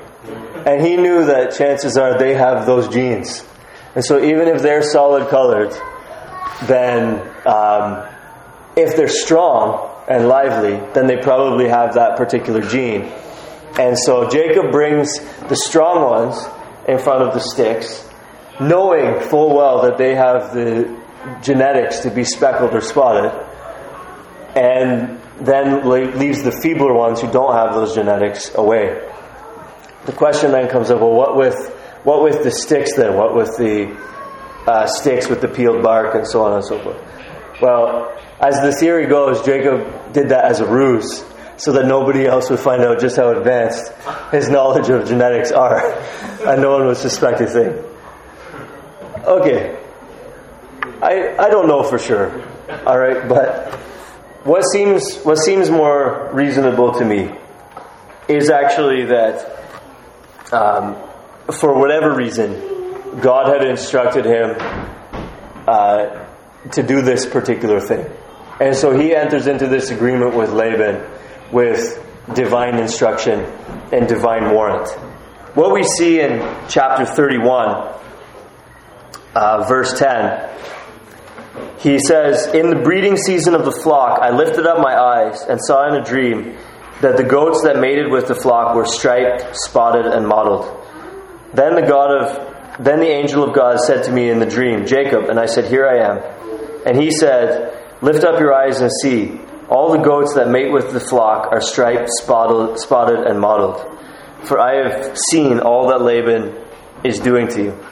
And 0.67 0.85
he 0.85 0.97
knew 0.97 1.27
that 1.27 1.55
chances 1.55 1.97
are 1.97 2.19
they 2.19 2.35
have 2.35 2.67
those 2.67 2.89
genes. 2.89 3.45
And 3.95 4.05
so 4.05 4.23
even 4.23 4.49
if 4.49 4.63
they're 4.63 4.83
solid 4.83 5.29
colored, 5.29 5.73
then 6.67 7.21
um, 7.47 8.07
if 8.77 8.97
they're 8.97 9.09
strong 9.09 9.91
and 10.09 10.29
lively, 10.29 10.77
then 10.95 11.07
they 11.07 11.17
probably 11.17 11.69
have 11.69 11.95
that 11.95 12.17
particular 12.17 12.63
gene. 12.63 13.13
And 13.79 13.97
so 13.99 14.29
Jacob 14.29 14.71
brings 14.71 15.19
the 15.49 15.57
strong 15.57 16.03
ones 16.03 16.37
in 16.89 16.99
front 16.99 17.23
of 17.23 17.35
the 17.35 17.41
sticks, 17.41 18.09
knowing 18.69 19.21
full 19.29 19.55
well 19.55 19.83
that 19.83 19.99
they 19.99 20.15
have 20.15 20.55
the 20.55 21.01
genetics 21.43 22.01
to 22.01 22.11
be 22.11 22.25
speckled 22.25 22.75
or 22.75 22.81
spotted. 22.81 23.33
And 24.55 25.21
then 25.41 25.89
leaves 25.89 26.43
the 26.43 26.53
feebler 26.53 26.93
ones 26.93 27.21
who 27.21 27.31
don't 27.31 27.55
have 27.55 27.75
those 27.75 27.95
genetics 27.95 28.55
away. 28.55 29.09
The 30.07 30.13
question 30.13 30.51
then 30.51 30.69
comes 30.69 30.91
up: 30.91 31.01
Well, 31.01 31.13
what 31.13 31.37
with 31.37 31.71
what 32.05 32.23
with 32.23 32.43
the 32.43 32.51
sticks 32.51 32.95
then? 32.95 33.17
What 33.17 33.35
with 33.35 33.57
the 33.57 33.97
uh, 34.67 34.87
sticks 34.87 35.29
with 35.29 35.41
the 35.41 35.49
peeled 35.49 35.83
bark 35.83 36.15
and 36.15 36.27
so 36.27 36.45
on 36.45 36.55
and 36.55 36.65
so 36.65 36.79
forth? 36.81 37.01
Well, 37.61 38.17
as 38.41 38.61
the 38.61 38.73
theory 38.73 39.07
goes, 39.07 39.45
Jacob 39.45 40.13
did 40.13 40.31
that 40.31 40.45
as 40.45 40.61
a 40.61 40.67
ruse 40.67 41.25
so 41.57 41.73
that 41.73 41.87
nobody 41.87 42.27
else 42.27 42.51
would 42.51 42.59
find 42.59 42.83
out 42.83 43.01
just 43.01 43.17
how 43.17 43.31
advanced 43.31 43.93
his 44.33 44.49
knowledge 44.49 44.89
of 44.89 45.07
genetics 45.07 45.53
are, 45.53 45.93
and 46.47 46.61
no 46.61 46.73
one 46.73 46.87
would 46.87 46.97
suspect 46.97 47.41
a 47.41 47.47
thing. 47.47 47.92
Okay, 49.25 49.77
I 51.01 51.37
I 51.39 51.49
don't 51.49 51.69
know 51.69 51.85
for 51.85 51.99
sure. 51.99 52.31
All 52.87 52.99
right, 52.99 53.29
but 53.29 53.73
what 54.45 54.63
seems 54.63 55.19
what 55.23 55.37
seems 55.37 55.71
more 55.71 56.31
reasonable 56.33 56.93
to 56.95 57.05
me 57.05 57.31
is 58.27 58.51
actually 58.51 59.05
that 59.07 59.63
um, 60.53 60.97
for 61.53 61.79
whatever 61.79 62.13
reason 62.15 63.21
God 63.21 63.47
had 63.47 63.65
instructed 63.65 64.25
him 64.25 64.57
uh, 65.69 66.27
to 66.73 66.83
do 66.83 67.03
this 67.03 67.25
particular 67.25 67.81
thing, 67.81 68.05
and 68.61 68.75
so 68.75 68.99
he 68.99 69.15
enters 69.15 69.47
into 69.47 69.69
this 69.69 69.91
agreement 69.91 70.35
with 70.35 70.51
Laban 70.51 71.01
with 71.53 72.05
divine 72.35 72.79
instruction 72.79 73.41
and 73.93 74.09
divine 74.09 74.51
warrant. 74.53 74.89
What 75.55 75.73
we 75.73 75.85
see 75.85 76.21
in 76.21 76.41
chapter 76.69 77.05
thirty-one, 77.05 77.93
uh, 79.35 79.65
verse 79.69 79.99
ten 79.99 80.49
he 81.83 81.99
says, 81.99 82.47
In 82.55 82.71
the 82.71 82.77
breeding 82.77 83.17
season 83.17 83.55
of 83.55 83.65
the 83.65 83.73
flock, 83.73 84.21
I 84.21 84.31
lifted 84.31 84.67
up 84.67 84.79
my 84.79 84.97
eyes 84.97 85.43
and 85.43 85.59
saw 85.61 85.89
in 85.89 86.01
a 86.01 86.05
dream 86.05 86.57
that 87.01 87.17
the 87.17 87.25
goats 87.25 87.63
that 87.65 87.79
mated 87.79 88.11
with 88.11 88.29
the 88.29 88.37
flock 88.37 88.77
were 88.77 88.87
striped, 88.87 89.57
spotted, 89.57 90.07
and 90.07 90.27
mottled. 90.27 90.65
Then 91.53 91.75
the 91.75 91.83
God 91.83 92.23
of 92.23 92.53
then 92.83 93.01
the 93.01 93.09
angel 93.09 93.45
of 93.45 93.55
God 93.55 93.81
said 93.81 94.05
to 94.05 94.13
me 94.13 94.31
in 94.31 94.39
the 94.39 94.47
dream, 94.47 94.87
Jacob, 94.87 95.29
and 95.29 95.39
I 95.39 95.47
said, 95.47 95.67
Here 95.67 95.87
I 95.87 95.99
am. 96.09 96.23
And 96.87 96.97
he 96.97 97.11
said, 97.11 97.77
Lift 98.01 98.25
up 98.25 98.41
your 98.41 98.55
eyes 98.55 98.81
and 98.81 98.91
see. 99.03 99.39
All 99.69 99.93
the 99.93 100.03
goats 100.03 100.35
that 100.35 100.49
mate 100.49 100.73
with 100.73 100.93
the 100.93 101.01
flock 101.01 101.53
are 101.53 101.61
striped, 101.61 102.09
spotted, 102.21 102.79
spotted 102.79 103.27
and 103.27 103.41
mottled. 103.41 103.99
For 104.45 104.59
I 104.59 104.89
have 104.89 105.19
seen 105.19 105.61
all 105.61 105.89
that 105.89 106.01
Laban 106.01 106.55
is 107.05 107.19
doing 107.19 107.49
to 107.49 107.63
you. 107.63 107.87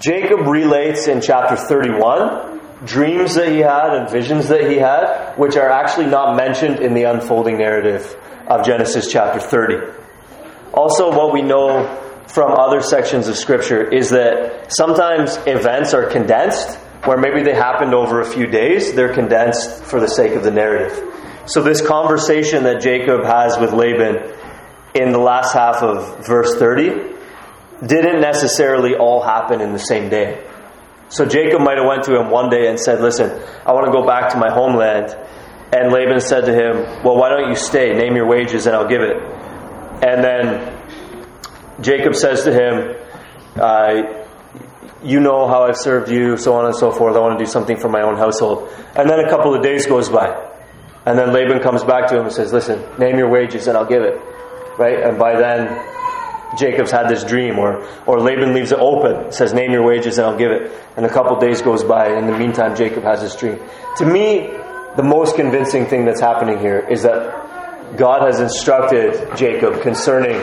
Jacob 0.00 0.46
relates 0.46 1.08
in 1.08 1.20
chapter 1.20 1.56
31 1.56 2.58
dreams 2.86 3.34
that 3.34 3.52
he 3.52 3.58
had 3.58 3.94
and 3.94 4.08
visions 4.08 4.48
that 4.48 4.70
he 4.70 4.78
had, 4.78 5.34
which 5.36 5.58
are 5.58 5.68
actually 5.68 6.06
not 6.06 6.34
mentioned 6.34 6.80
in 6.80 6.94
the 6.94 7.02
unfolding 7.02 7.58
narrative 7.58 8.16
of 8.48 8.64
Genesis 8.64 9.12
chapter 9.12 9.38
30. 9.38 9.92
Also, 10.72 11.10
what 11.10 11.34
we 11.34 11.42
know 11.42 11.84
from 12.28 12.52
other 12.52 12.80
sections 12.80 13.28
of 13.28 13.36
Scripture 13.36 13.92
is 13.92 14.08
that 14.08 14.72
sometimes 14.72 15.36
events 15.46 15.92
are 15.92 16.06
condensed, 16.06 16.76
where 17.04 17.18
maybe 17.18 17.42
they 17.42 17.54
happened 17.54 17.92
over 17.92 18.22
a 18.22 18.26
few 18.26 18.46
days, 18.46 18.94
they're 18.94 19.12
condensed 19.12 19.84
for 19.84 20.00
the 20.00 20.08
sake 20.08 20.34
of 20.34 20.42
the 20.42 20.50
narrative. 20.50 20.98
So, 21.44 21.62
this 21.62 21.86
conversation 21.86 22.64
that 22.64 22.80
Jacob 22.80 23.24
has 23.24 23.58
with 23.58 23.74
Laban 23.74 24.32
in 24.94 25.12
the 25.12 25.18
last 25.18 25.52
half 25.52 25.82
of 25.82 26.26
verse 26.26 26.54
30 26.58 27.19
didn't 27.84 28.20
necessarily 28.20 28.94
all 28.94 29.22
happen 29.22 29.60
in 29.60 29.72
the 29.72 29.78
same 29.78 30.08
day. 30.08 30.44
So 31.08 31.24
Jacob 31.26 31.60
might 31.60 31.78
have 31.78 31.86
went 31.86 32.04
to 32.04 32.18
him 32.18 32.30
one 32.30 32.50
day 32.50 32.68
and 32.68 32.78
said, 32.78 33.00
"Listen, 33.00 33.30
I 33.66 33.72
want 33.72 33.86
to 33.86 33.92
go 33.92 34.06
back 34.06 34.32
to 34.32 34.38
my 34.38 34.50
homeland." 34.50 35.16
And 35.72 35.92
Laban 35.92 36.20
said 36.20 36.44
to 36.46 36.52
him, 36.52 37.04
"Well, 37.04 37.16
why 37.16 37.28
don't 37.30 37.48
you 37.48 37.56
stay? 37.56 37.94
Name 37.94 38.16
your 38.16 38.26
wages 38.26 38.66
and 38.66 38.76
I'll 38.76 38.88
give 38.88 39.02
it." 39.02 39.16
And 40.02 40.24
then 40.24 40.80
Jacob 41.80 42.14
says 42.14 42.44
to 42.44 42.52
him, 42.52 42.96
uh, 43.56 44.24
you 45.02 45.20
know 45.20 45.48
how 45.48 45.64
I've 45.64 45.76
served 45.76 46.10
you, 46.10 46.36
so 46.36 46.54
on 46.54 46.66
and 46.66 46.74
so 46.74 46.90
forth. 46.90 47.16
I 47.16 47.20
want 47.20 47.38
to 47.38 47.44
do 47.44 47.50
something 47.50 47.78
for 47.78 47.88
my 47.88 48.02
own 48.02 48.16
household. 48.16 48.68
And 48.96 49.08
then 49.08 49.20
a 49.20 49.30
couple 49.30 49.54
of 49.54 49.62
days 49.62 49.86
goes 49.86 50.08
by. 50.08 50.28
And 51.06 51.18
then 51.18 51.32
Laban 51.32 51.60
comes 51.60 51.82
back 51.82 52.08
to 52.08 52.18
him 52.18 52.24
and 52.24 52.32
says, 52.32 52.52
Listen, 52.52 52.84
name 52.98 53.16
your 53.16 53.30
wages 53.30 53.66
and 53.66 53.76
I'll 53.76 53.86
give 53.86 54.02
it. 54.02 54.20
Right? 54.78 55.02
And 55.02 55.18
by 55.18 55.36
then, 55.36 55.68
Jacob's 56.58 56.90
had 56.90 57.08
this 57.08 57.24
dream, 57.24 57.58
or, 57.58 57.86
or 58.06 58.20
Laban 58.20 58.54
leaves 58.54 58.72
it 58.72 58.78
open, 58.78 59.32
says, 59.32 59.52
Name 59.52 59.70
your 59.70 59.84
wages 59.84 60.18
and 60.18 60.26
I'll 60.26 60.38
give 60.38 60.50
it. 60.50 60.72
And 60.96 61.06
a 61.06 61.08
couple 61.08 61.38
days 61.38 61.62
goes 61.62 61.84
by. 61.84 62.08
and 62.08 62.26
In 62.26 62.32
the 62.32 62.38
meantime, 62.38 62.74
Jacob 62.76 63.04
has 63.04 63.20
this 63.20 63.36
dream. 63.36 63.58
To 63.98 64.04
me, 64.04 64.50
the 64.96 65.02
most 65.02 65.36
convincing 65.36 65.86
thing 65.86 66.04
that's 66.04 66.20
happening 66.20 66.58
here 66.58 66.80
is 66.80 67.02
that 67.02 67.96
God 67.96 68.22
has 68.22 68.40
instructed 68.40 69.36
Jacob 69.36 69.82
concerning 69.82 70.36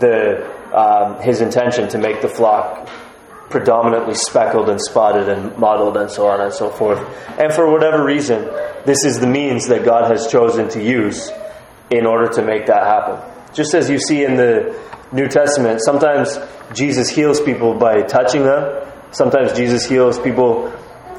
the, 0.00 0.46
um, 0.74 1.20
his 1.22 1.40
intention 1.40 1.88
to 1.90 1.98
make 1.98 2.20
the 2.20 2.28
flock 2.28 2.88
predominantly 3.48 4.14
speckled 4.14 4.68
and 4.68 4.80
spotted 4.80 5.28
and 5.28 5.56
mottled 5.58 5.96
and 5.96 6.10
so 6.10 6.26
on 6.28 6.40
and 6.40 6.52
so 6.52 6.70
forth. 6.70 6.98
And 7.38 7.52
for 7.52 7.70
whatever 7.70 8.04
reason, 8.04 8.44
this 8.86 9.04
is 9.04 9.18
the 9.18 9.26
means 9.26 9.68
that 9.68 9.84
God 9.84 10.10
has 10.10 10.30
chosen 10.30 10.68
to 10.70 10.82
use 10.82 11.30
in 11.90 12.06
order 12.06 12.28
to 12.34 12.42
make 12.42 12.66
that 12.66 12.84
happen. 12.84 13.20
Just 13.52 13.74
as 13.74 13.90
you 13.90 13.98
see 13.98 14.24
in 14.24 14.36
the 14.36 14.78
New 15.12 15.28
Testament, 15.28 15.80
sometimes 15.82 16.38
Jesus 16.72 17.08
heals 17.08 17.40
people 17.40 17.74
by 17.74 18.02
touching 18.02 18.44
them, 18.44 18.86
sometimes 19.12 19.52
Jesus 19.52 19.84
heals 19.84 20.18
people 20.18 20.72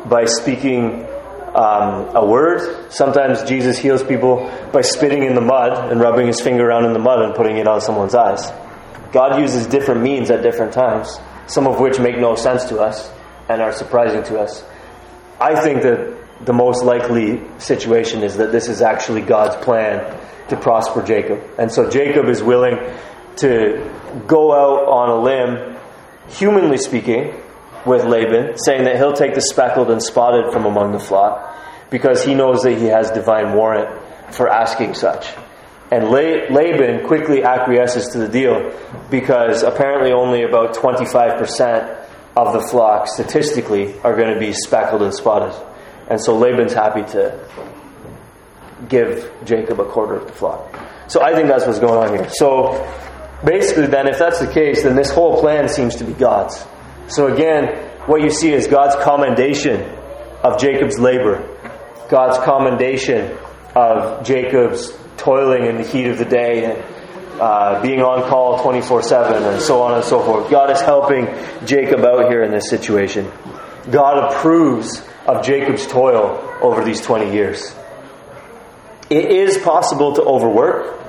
by 0.05 0.25
speaking 0.25 1.05
um, 1.53 2.15
a 2.15 2.25
word, 2.25 2.91
sometimes 2.91 3.43
Jesus 3.43 3.77
heals 3.77 4.03
people 4.03 4.49
by 4.71 4.81
spitting 4.81 5.23
in 5.23 5.35
the 5.35 5.41
mud 5.41 5.91
and 5.91 5.99
rubbing 5.99 6.27
his 6.27 6.39
finger 6.39 6.65
around 6.67 6.85
in 6.85 6.93
the 6.93 6.99
mud 6.99 7.21
and 7.21 7.35
putting 7.35 7.57
it 7.57 7.67
on 7.67 7.81
someone's 7.81 8.15
eyes. 8.15 8.49
God 9.11 9.39
uses 9.41 9.67
different 9.67 10.01
means 10.01 10.31
at 10.31 10.41
different 10.41 10.71
times 10.73 11.19
some 11.51 11.67
of 11.67 11.79
which 11.79 11.99
make 11.99 12.17
no 12.17 12.35
sense 12.35 12.65
to 12.65 12.79
us 12.79 13.11
and 13.49 13.61
are 13.61 13.73
surprising 13.73 14.23
to 14.23 14.39
us. 14.39 14.63
I 15.39 15.61
think 15.61 15.81
that 15.81 16.45
the 16.45 16.53
most 16.53 16.83
likely 16.83 17.41
situation 17.59 18.23
is 18.23 18.37
that 18.37 18.51
this 18.51 18.69
is 18.69 18.81
actually 18.81 19.21
God's 19.21 19.57
plan 19.63 20.17
to 20.49 20.55
prosper 20.55 21.03
Jacob. 21.03 21.41
And 21.59 21.71
so 21.71 21.89
Jacob 21.89 22.27
is 22.29 22.41
willing 22.41 22.77
to 23.37 24.23
go 24.27 24.51
out 24.53 24.87
on 24.87 25.09
a 25.09 25.21
limb, 25.21 25.77
humanly 26.29 26.77
speaking, 26.77 27.33
with 27.85 28.05
Laban, 28.05 28.57
saying 28.57 28.83
that 28.83 28.97
he'll 28.97 29.13
take 29.13 29.33
the 29.33 29.41
speckled 29.41 29.89
and 29.89 30.01
spotted 30.01 30.51
from 30.51 30.65
among 30.65 30.91
the 30.91 30.99
flock 30.99 31.55
because 31.89 32.23
he 32.23 32.35
knows 32.35 32.61
that 32.63 32.77
he 32.77 32.85
has 32.85 33.11
divine 33.11 33.53
warrant 33.53 33.89
for 34.33 34.47
asking 34.47 34.93
such. 34.93 35.27
And 35.91 36.09
Laban 36.09 37.05
quickly 37.05 37.43
acquiesces 37.43 38.09
to 38.09 38.19
the 38.19 38.29
deal 38.29 38.73
because 39.09 39.61
apparently 39.63 40.13
only 40.13 40.43
about 40.43 40.73
25% 40.73 42.07
of 42.37 42.53
the 42.53 42.61
flock 42.61 43.07
statistically 43.07 43.99
are 43.99 44.15
going 44.15 44.33
to 44.33 44.39
be 44.39 44.53
speckled 44.53 45.01
and 45.01 45.13
spotted. 45.13 45.53
And 46.09 46.21
so 46.21 46.37
Laban's 46.37 46.73
happy 46.73 47.03
to 47.11 47.37
give 48.87 49.31
Jacob 49.43 49.81
a 49.81 49.85
quarter 49.85 50.15
of 50.15 50.27
the 50.27 50.33
flock. 50.33 50.79
So 51.09 51.21
I 51.21 51.33
think 51.33 51.49
that's 51.49 51.65
what's 51.65 51.79
going 51.79 52.09
on 52.09 52.17
here. 52.17 52.29
So 52.29 52.71
basically, 53.43 53.87
then, 53.87 54.07
if 54.07 54.19
that's 54.19 54.39
the 54.39 54.51
case, 54.51 54.83
then 54.83 54.95
this 54.95 55.11
whole 55.11 55.39
plan 55.39 55.69
seems 55.69 55.95
to 55.97 56.03
be 56.03 56.13
God's. 56.13 56.65
So 57.07 57.33
again, 57.33 57.75
what 58.05 58.21
you 58.21 58.29
see 58.29 58.51
is 58.53 58.67
God's 58.67 58.95
commendation 59.03 59.81
of 60.43 60.59
Jacob's 60.59 60.99
labor, 60.99 61.47
God's 62.09 62.37
commendation 62.39 63.37
of 63.75 64.25
Jacob's 64.25 64.91
toiling 65.17 65.65
in 65.65 65.77
the 65.77 65.83
heat 65.83 66.07
of 66.07 66.17
the 66.17 66.25
day 66.25 66.65
and 66.65 66.83
uh, 67.39 67.81
being 67.81 68.01
on 68.01 68.27
call 68.29 68.61
24 68.61 69.03
7 69.03 69.43
and 69.43 69.61
so 69.61 69.81
on 69.81 69.95
and 69.95 70.03
so 70.03 70.21
forth. 70.21 70.49
God 70.49 70.69
is 70.71 70.81
helping 70.81 71.27
Jacob 71.65 72.01
out 72.01 72.29
here 72.29 72.43
in 72.43 72.51
this 72.51 72.69
situation. 72.69 73.31
God 73.89 74.31
approves 74.31 75.03
of 75.25 75.43
Jacob's 75.43 75.87
toil 75.87 76.37
over 76.61 76.83
these 76.83 77.01
20 77.01 77.33
years. 77.33 77.73
It 79.09 79.31
is 79.31 79.57
possible 79.57 80.13
to 80.15 80.21
overwork. 80.23 81.00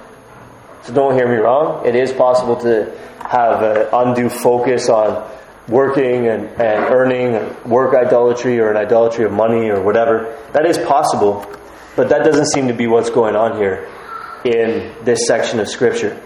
So 0.83 0.93
don't 0.93 1.15
hear 1.15 1.29
me 1.29 1.37
wrong. 1.37 1.87
It 1.87 1.95
is 1.95 2.13
possible 2.13 2.57
to 2.57 2.97
have 3.21 3.63
an 3.63 3.89
undue 3.93 4.29
focus 4.29 4.89
on 4.89 5.31
working 5.69 6.27
and, 6.27 6.47
and 6.61 6.93
earning, 6.93 7.57
work 7.69 7.95
idolatry 7.95 8.59
or 8.59 8.71
an 8.71 8.77
idolatry 8.77 9.25
of 9.25 9.33
money 9.33 9.71
or 9.71 9.81
whatever. 9.81 10.37
That 10.53 10.67
is 10.67 10.79
possible, 10.79 11.47
but 11.95 12.09
that 12.09 12.25
doesn't 12.25 12.47
seem 12.47 12.69
to 12.69 12.75
be 12.75 12.87
what's 12.89 13.11
going 13.11 13.37
on 13.37 13.57
here 13.57 13.89
in 14.45 14.93
this 15.05 15.27
section 15.27 15.61
of 15.61 15.69
Scripture. 15.69 16.21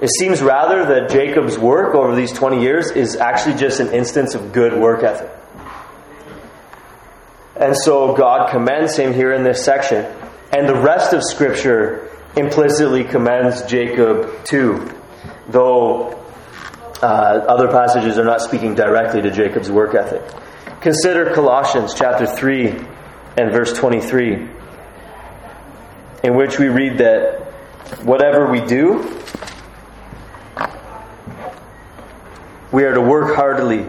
It 0.00 0.10
seems 0.18 0.42
rather 0.42 0.84
that 0.86 1.10
Jacob's 1.10 1.58
work 1.58 1.94
over 1.94 2.14
these 2.14 2.32
20 2.32 2.62
years 2.62 2.90
is 2.90 3.16
actually 3.16 3.56
just 3.56 3.80
an 3.80 3.88
instance 3.88 4.34
of 4.34 4.52
good 4.52 4.80
work 4.80 5.02
ethic. 5.02 5.30
And 7.56 7.76
so 7.76 8.14
God 8.14 8.50
commends 8.50 8.96
him 8.96 9.12
here 9.12 9.32
in 9.32 9.42
this 9.44 9.64
section, 9.64 10.04
and 10.52 10.68
the 10.68 10.74
rest 10.74 11.12
of 11.12 11.22
Scripture 11.22 12.08
implicitly 12.36 13.04
commends 13.04 13.62
Jacob 13.62 14.44
too, 14.44 14.90
though 15.48 16.18
uh, 17.02 17.44
other 17.48 17.68
passages 17.68 18.18
are 18.18 18.24
not 18.24 18.40
speaking 18.40 18.74
directly 18.74 19.22
to 19.22 19.30
Jacob's 19.30 19.70
work 19.70 19.94
ethic. 19.94 20.22
Consider 20.80 21.34
Colossians 21.34 21.94
chapter 21.94 22.26
3 22.26 22.68
and 23.36 23.52
verse 23.52 23.72
23 23.72 24.48
in 26.22 26.36
which 26.36 26.58
we 26.58 26.68
read 26.68 26.98
that 26.98 27.40
whatever 28.04 28.50
we 28.50 28.60
do, 28.60 29.18
we 32.70 32.84
are 32.84 32.94
to 32.94 33.00
work 33.00 33.34
heartily 33.34 33.86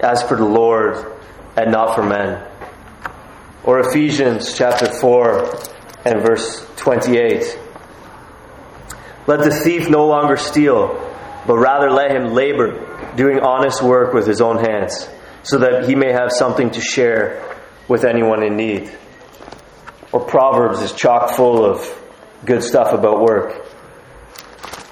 as 0.00 0.22
for 0.22 0.36
the 0.36 0.44
Lord 0.44 1.12
and 1.56 1.70
not 1.70 1.94
for 1.94 2.02
men. 2.02 2.44
Or 3.64 3.80
Ephesians 3.80 4.54
chapter 4.54 4.86
4 4.86 5.58
and 6.04 6.22
verse 6.22 6.66
28. 6.76 7.58
Let 9.26 9.40
the 9.40 9.50
thief 9.50 9.88
no 9.88 10.06
longer 10.06 10.36
steal, 10.36 10.88
but 11.46 11.58
rather 11.58 11.90
let 11.90 12.10
him 12.10 12.32
labor, 12.32 13.14
doing 13.16 13.40
honest 13.40 13.82
work 13.82 14.12
with 14.12 14.26
his 14.26 14.40
own 14.40 14.58
hands, 14.58 15.08
so 15.42 15.58
that 15.58 15.88
he 15.88 15.94
may 15.94 16.12
have 16.12 16.30
something 16.30 16.70
to 16.70 16.80
share 16.80 17.42
with 17.88 18.04
anyone 18.04 18.42
in 18.42 18.56
need 18.56 18.90
or 20.12 20.20
Proverbs 20.20 20.80
is 20.80 20.92
chock 20.92 21.30
full 21.30 21.64
of 21.64 21.86
good 22.44 22.62
stuff 22.62 22.92
about 22.92 23.20
work. 23.20 23.66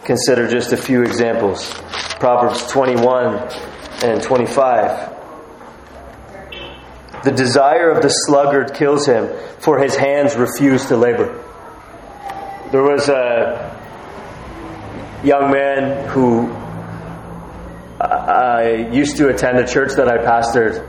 Consider 0.04 0.48
just 0.48 0.72
a 0.72 0.76
few 0.76 1.02
examples 1.02 1.72
Proverbs 2.18 2.66
21 2.70 3.48
and 4.02 4.22
25. 4.22 5.12
The 7.24 7.32
desire 7.32 7.90
of 7.90 8.02
the 8.02 8.10
sluggard 8.10 8.74
kills 8.74 9.06
him, 9.06 9.30
for 9.60 9.78
his 9.78 9.96
hands 9.96 10.36
refuse 10.36 10.86
to 10.86 10.96
labor. 10.96 11.42
There 12.70 12.82
was 12.82 13.08
a 13.08 13.73
young 15.24 15.50
man 15.50 16.08
who 16.08 16.52
I 18.00 18.90
used 18.92 19.16
to 19.16 19.28
attend 19.28 19.58
a 19.58 19.66
church 19.66 19.92
that 19.96 20.08
I 20.08 20.18
pastored, 20.18 20.86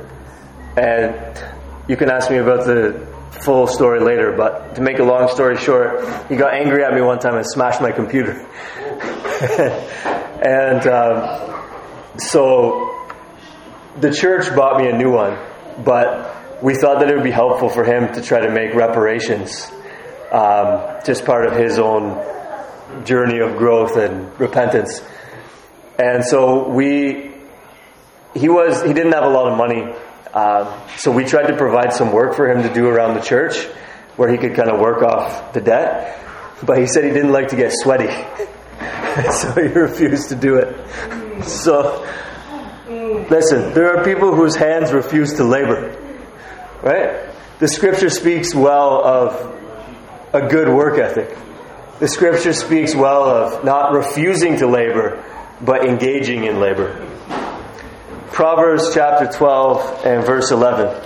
and 0.77 1.43
you 1.87 1.95
can 1.95 2.09
ask 2.09 2.29
me 2.29 2.37
about 2.37 2.65
the 2.65 3.07
full 3.31 3.67
story 3.67 4.01
later, 4.01 4.33
but 4.35 4.75
to 4.75 4.81
make 4.81 4.99
a 4.99 5.03
long 5.03 5.29
story 5.29 5.57
short, 5.57 5.99
he 6.27 6.35
got 6.35 6.53
angry 6.53 6.83
at 6.83 6.93
me 6.93 7.01
one 7.01 7.19
time 7.19 7.35
and 7.35 7.45
smashed 7.45 7.81
my 7.81 7.91
computer. 7.91 8.33
and 10.41 10.85
um, 10.87 11.63
so 12.17 13.07
the 13.99 14.11
church 14.11 14.53
bought 14.55 14.81
me 14.81 14.89
a 14.89 14.97
new 14.97 15.11
one, 15.11 15.37
but 15.83 16.61
we 16.61 16.75
thought 16.75 16.99
that 16.99 17.09
it 17.09 17.15
would 17.15 17.23
be 17.23 17.31
helpful 17.31 17.69
for 17.69 17.83
him 17.85 18.13
to 18.13 18.21
try 18.21 18.39
to 18.39 18.51
make 18.51 18.73
reparations, 18.73 19.71
um, 20.31 20.99
just 21.05 21.23
part 21.25 21.45
of 21.45 21.57
his 21.57 21.79
own 21.79 22.34
journey 23.03 23.39
of 23.39 23.57
growth 23.57 23.97
and 23.97 24.37
repentance. 24.39 25.01
And 25.97 26.23
so 26.23 26.67
we, 26.69 27.31
he 28.35 28.49
was, 28.49 28.81
he 28.83 28.93
didn't 28.93 29.13
have 29.13 29.23
a 29.23 29.29
lot 29.29 29.51
of 29.51 29.57
money 29.57 29.93
um, 30.35 30.67
so 30.97 31.11
we 31.11 31.23
tried 31.23 31.47
to 31.47 31.55
provide 31.55 31.93
some 31.93 32.11
work 32.11 32.35
for 32.35 32.51
him 32.51 32.61
to 32.63 32.73
do 32.73 32.87
around 32.87 33.15
the 33.15 33.21
church 33.21 33.63
where 34.17 34.29
he 34.29 34.37
could 34.37 34.53
kind 34.53 34.69
of 34.69 34.81
work 34.81 35.01
off 35.01 35.53
the 35.53 35.61
debt. 35.61 36.19
But 36.61 36.77
he 36.77 36.87
said 36.87 37.05
he 37.05 37.11
didn't 37.11 37.31
like 37.31 37.49
to 37.49 37.55
get 37.55 37.71
sweaty. 37.71 38.07
so 39.31 39.53
he 39.53 39.69
refused 39.69 40.27
to 40.29 40.35
do 40.35 40.57
it. 40.57 41.45
So, 41.45 42.05
listen, 43.29 43.73
there 43.73 43.97
are 43.97 44.03
people 44.03 44.35
whose 44.35 44.57
hands 44.57 44.91
refuse 44.91 45.35
to 45.35 45.45
labor. 45.45 45.97
Right? 46.83 47.29
The 47.59 47.69
scripture 47.69 48.09
speaks 48.09 48.53
well 48.53 49.05
of 49.05 49.55
a 50.33 50.49
good 50.49 50.67
work 50.67 50.99
ethic. 50.99 51.37
The 51.97 52.09
scripture 52.09 52.51
speaks 52.51 52.93
well 52.93 53.23
of 53.23 53.63
not 53.63 53.93
refusing 53.93 54.57
to 54.57 54.67
labor, 54.67 55.23
but 55.61 55.85
engaging 55.85 56.43
in 56.43 56.59
labor. 56.59 57.07
Proverbs 58.33 58.93
chapter 58.93 59.31
12 59.31 60.05
and 60.05 60.25
verse 60.25 60.51
11. 60.51 61.03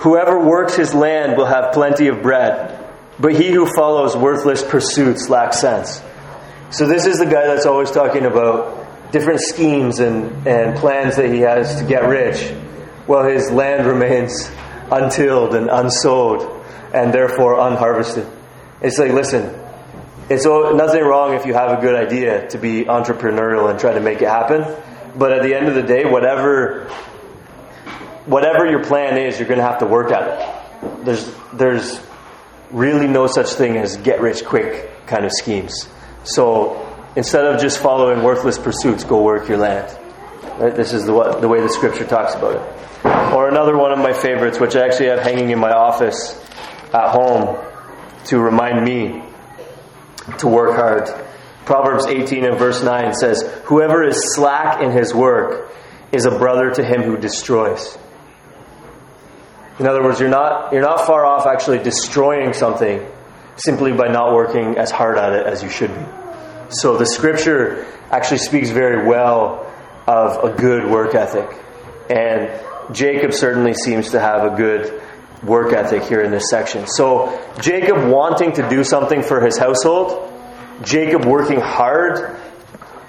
Whoever 0.00 0.38
works 0.44 0.76
his 0.76 0.92
land 0.92 1.38
will 1.38 1.46
have 1.46 1.72
plenty 1.72 2.08
of 2.08 2.20
bread, 2.20 2.78
but 3.18 3.34
he 3.34 3.50
who 3.50 3.64
follows 3.74 4.14
worthless 4.14 4.62
pursuits 4.62 5.30
lacks 5.30 5.58
sense. 5.58 6.02
So 6.68 6.86
this 6.86 7.06
is 7.06 7.18
the 7.18 7.24
guy 7.24 7.46
that's 7.46 7.64
always 7.64 7.90
talking 7.90 8.26
about 8.26 9.10
different 9.10 9.40
schemes 9.40 10.00
and, 10.00 10.46
and 10.46 10.76
plans 10.76 11.16
that 11.16 11.32
he 11.32 11.40
has 11.40 11.76
to 11.76 11.84
get 11.84 12.06
rich. 12.06 12.54
Well, 13.06 13.24
his 13.24 13.50
land 13.50 13.86
remains 13.86 14.50
untilled 14.92 15.54
and 15.54 15.68
unsold 15.70 16.64
and 16.92 17.12
therefore 17.12 17.60
unharvested. 17.60 18.26
It's 18.80 18.98
like, 18.98 19.12
listen, 19.12 19.58
it's 20.28 20.44
nothing 20.44 21.02
wrong 21.02 21.34
if 21.34 21.46
you 21.46 21.54
have 21.54 21.78
a 21.78 21.80
good 21.80 21.94
idea 21.94 22.48
to 22.50 22.58
be 22.58 22.84
entrepreneurial 22.84 23.70
and 23.70 23.78
try 23.78 23.92
to 23.92 24.00
make 24.00 24.22
it 24.22 24.28
happen. 24.28 24.64
But 25.16 25.32
at 25.32 25.42
the 25.42 25.54
end 25.54 25.68
of 25.68 25.74
the 25.74 25.82
day, 25.82 26.04
whatever 26.04 26.88
whatever 28.26 28.66
your 28.70 28.84
plan 28.84 29.18
is, 29.18 29.38
you're 29.38 29.48
going 29.48 29.58
to 29.58 29.66
have 29.66 29.80
to 29.80 29.86
work 29.86 30.12
at 30.12 30.28
it. 30.28 31.04
There's 31.04 31.34
there's 31.52 32.00
really 32.70 33.08
no 33.08 33.26
such 33.26 33.50
thing 33.50 33.76
as 33.76 33.96
get 33.98 34.20
rich 34.20 34.44
quick 34.44 34.90
kind 35.06 35.24
of 35.24 35.32
schemes. 35.32 35.88
So 36.24 36.88
instead 37.16 37.44
of 37.44 37.60
just 37.60 37.78
following 37.78 38.22
worthless 38.22 38.58
pursuits, 38.58 39.04
go 39.04 39.22
work 39.22 39.48
your 39.48 39.58
land. 39.58 39.98
Right? 40.58 40.74
This 40.74 40.92
is 40.92 41.04
the, 41.04 41.38
the 41.40 41.48
way 41.48 41.60
the 41.60 41.68
scripture 41.68 42.04
talks 42.06 42.34
about 42.34 42.56
it. 42.56 42.78
Or 43.32 43.48
another 43.48 43.76
one 43.76 43.92
of 43.92 43.98
my 43.98 44.12
favorites, 44.12 44.60
which 44.60 44.76
I 44.76 44.84
actually 44.84 45.06
have 45.06 45.20
hanging 45.20 45.50
in 45.50 45.58
my 45.58 45.72
office 45.72 46.38
at 46.92 47.10
home 47.12 47.58
to 48.26 48.38
remind 48.38 48.84
me 48.84 49.22
to 50.38 50.46
work 50.46 50.76
hard. 50.76 51.08
Proverbs 51.64 52.06
18 52.06 52.44
and 52.44 52.58
verse 52.58 52.82
9 52.82 53.14
says, 53.14 53.42
Whoever 53.64 54.04
is 54.06 54.34
slack 54.34 54.82
in 54.82 54.90
his 54.90 55.14
work 55.14 55.72
is 56.12 56.26
a 56.26 56.30
brother 56.30 56.70
to 56.72 56.84
him 56.84 57.02
who 57.02 57.16
destroys. 57.16 57.96
In 59.78 59.86
other 59.86 60.02
words, 60.02 60.20
you're 60.20 60.28
not, 60.28 60.72
you're 60.72 60.82
not 60.82 61.06
far 61.06 61.24
off 61.24 61.46
actually 61.46 61.78
destroying 61.78 62.52
something 62.52 63.04
simply 63.56 63.92
by 63.92 64.08
not 64.08 64.34
working 64.34 64.76
as 64.76 64.90
hard 64.90 65.16
at 65.16 65.32
it 65.32 65.46
as 65.46 65.62
you 65.62 65.70
should 65.70 65.94
be. 65.94 66.04
So 66.68 66.98
the 66.98 67.06
scripture 67.06 67.86
actually 68.10 68.38
speaks 68.38 68.70
very 68.70 69.06
well 69.06 69.72
of 70.06 70.44
a 70.44 70.54
good 70.54 70.90
work 70.90 71.14
ethic. 71.14 71.48
And 72.10 72.50
Jacob 72.92 73.32
certainly 73.32 73.74
seems 73.74 74.10
to 74.10 74.20
have 74.20 74.52
a 74.52 74.56
good 74.56 75.02
work 75.42 75.72
ethic 75.72 76.04
here 76.04 76.20
in 76.20 76.30
this 76.30 76.48
section. 76.50 76.86
So, 76.86 77.40
Jacob 77.60 78.08
wanting 78.08 78.52
to 78.52 78.68
do 78.68 78.84
something 78.84 79.22
for 79.22 79.40
his 79.40 79.58
household, 79.58 80.32
Jacob 80.84 81.24
working 81.24 81.60
hard 81.60 82.36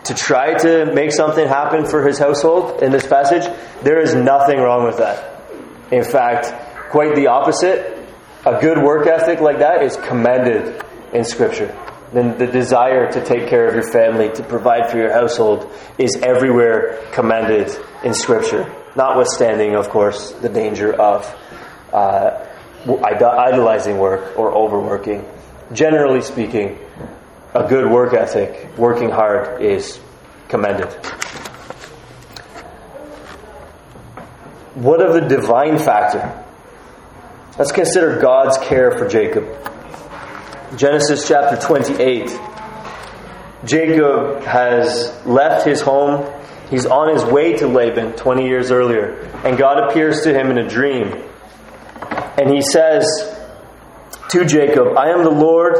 to 0.06 0.14
try 0.14 0.54
to 0.58 0.94
make 0.94 1.12
something 1.12 1.48
happen 1.48 1.86
for 1.86 2.06
his 2.06 2.18
household 2.18 2.84
in 2.84 2.92
this 2.92 3.08
passage, 3.08 3.44
there 3.84 4.02
is 4.02 4.14
nothing 4.14 4.60
wrong 4.60 4.86
with 4.86 4.98
that. 4.98 5.42
In 5.92 6.04
fact, 6.04 6.54
quite 6.90 7.16
the 7.16 7.28
opposite. 7.28 8.00
A 8.46 8.60
good 8.60 8.84
work 8.84 9.08
ethic 9.08 9.40
like 9.40 9.60
that 9.60 9.84
is 9.84 9.96
commended 9.96 10.84
in 11.14 11.24
Scripture. 11.24 11.74
Then 12.12 12.38
the 12.38 12.48
desire 12.48 13.12
to 13.12 13.24
take 13.24 13.48
care 13.48 13.68
of 13.68 13.74
your 13.74 13.90
family, 13.92 14.30
to 14.34 14.44
provide 14.44 14.92
for 14.92 14.98
your 14.98 15.12
household, 15.12 15.72
is 15.98 16.18
everywhere 16.22 17.00
commended 17.14 17.72
in 18.04 18.14
Scripture. 18.14 18.70
Notwithstanding, 18.96 19.76
of 19.76 19.90
course, 19.90 20.32
the 20.34 20.50
danger 20.50 20.94
of 20.94 21.26
uh, 21.92 22.46
idolizing 22.88 23.98
work 23.98 24.38
or 24.38 24.52
overworking. 24.52 25.26
Generally 25.72 26.22
speaking, 26.22 26.78
a 27.54 27.68
good 27.68 27.90
work 27.90 28.14
ethic, 28.14 28.78
working 28.78 29.10
hard, 29.10 29.62
is 29.62 30.00
commended. 30.48 30.92
What 34.76 35.02
of 35.02 35.14
the 35.14 35.22
divine 35.22 35.78
factor? 35.78 36.44
Let's 37.58 37.72
consider 37.72 38.20
God's 38.20 38.58
care 38.58 38.98
for 38.98 39.08
Jacob. 39.08 39.46
Genesis 40.76 41.28
chapter 41.28 41.56
28. 41.56 42.40
Jacob 43.66 44.42
has 44.44 45.14
left 45.26 45.66
his 45.66 45.80
home. 45.80 46.26
He's 46.70 46.86
on 46.86 47.14
his 47.14 47.24
way 47.24 47.58
to 47.58 47.68
Laban 47.68 48.14
20 48.14 48.48
years 48.48 48.72
earlier. 48.72 49.14
And 49.44 49.58
God 49.58 49.90
appears 49.90 50.22
to 50.24 50.34
him 50.34 50.50
in 50.50 50.58
a 50.58 50.68
dream 50.68 51.24
and 52.38 52.50
he 52.50 52.62
says 52.62 53.06
to 54.30 54.46
Jacob, 54.46 54.98
I 54.98 55.10
am 55.10 55.24
the 55.24 55.30
Lord, 55.30 55.76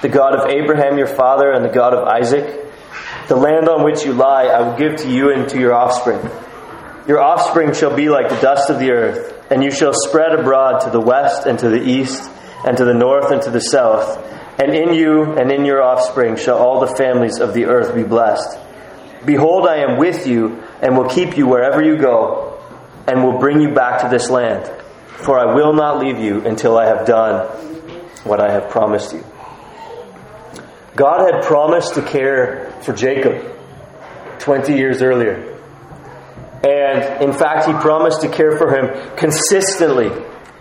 the 0.00 0.08
God 0.08 0.34
of 0.34 0.50
Abraham 0.50 0.98
your 0.98 1.06
father, 1.06 1.52
and 1.52 1.64
the 1.64 1.72
God 1.72 1.94
of 1.94 2.08
Isaac. 2.08 2.60
The 3.28 3.36
land 3.36 3.68
on 3.68 3.84
which 3.84 4.04
you 4.04 4.12
lie 4.12 4.46
I 4.46 4.60
will 4.62 4.76
give 4.76 4.96
to 5.02 5.10
you 5.10 5.32
and 5.32 5.48
to 5.50 5.60
your 5.60 5.74
offspring. 5.74 6.20
Your 7.06 7.20
offspring 7.20 7.72
shall 7.72 7.94
be 7.94 8.08
like 8.08 8.28
the 8.28 8.40
dust 8.40 8.68
of 8.68 8.80
the 8.80 8.90
earth, 8.90 9.50
and 9.50 9.62
you 9.62 9.70
shall 9.70 9.92
spread 9.94 10.38
abroad 10.38 10.80
to 10.80 10.90
the 10.90 11.00
west 11.00 11.46
and 11.46 11.58
to 11.60 11.68
the 11.68 11.82
east, 11.82 12.28
and 12.66 12.76
to 12.76 12.84
the 12.84 12.94
north 12.94 13.30
and 13.30 13.42
to 13.42 13.50
the 13.50 13.60
south. 13.60 14.28
And 14.60 14.74
in 14.74 14.94
you 14.94 15.32
and 15.32 15.50
in 15.50 15.64
your 15.64 15.82
offspring 15.82 16.36
shall 16.36 16.58
all 16.58 16.80
the 16.80 16.94
families 16.96 17.38
of 17.38 17.54
the 17.54 17.66
earth 17.66 17.94
be 17.94 18.02
blessed. 18.02 18.58
Behold, 19.24 19.66
I 19.66 19.78
am 19.78 19.98
with 19.98 20.26
you, 20.26 20.62
and 20.80 20.96
will 20.96 21.08
keep 21.08 21.36
you 21.36 21.46
wherever 21.46 21.82
you 21.82 21.96
go, 21.96 22.60
and 23.06 23.22
will 23.22 23.38
bring 23.38 23.60
you 23.60 23.72
back 23.74 24.02
to 24.02 24.08
this 24.08 24.30
land 24.30 24.70
for 25.22 25.38
I 25.38 25.54
will 25.54 25.72
not 25.72 25.98
leave 25.98 26.18
you 26.18 26.44
until 26.44 26.76
I 26.76 26.86
have 26.86 27.06
done 27.06 27.46
what 28.24 28.40
I 28.40 28.52
have 28.52 28.70
promised 28.70 29.12
you. 29.12 29.24
God 30.96 31.32
had 31.32 31.44
promised 31.44 31.94
to 31.94 32.02
care 32.02 32.70
for 32.82 32.92
Jacob 32.92 33.56
20 34.40 34.74
years 34.74 35.00
earlier. 35.00 35.48
And 36.64 37.22
in 37.22 37.32
fact, 37.32 37.66
he 37.66 37.72
promised 37.72 38.20
to 38.22 38.28
care 38.28 38.56
for 38.56 38.74
him 38.74 39.16
consistently 39.16 40.10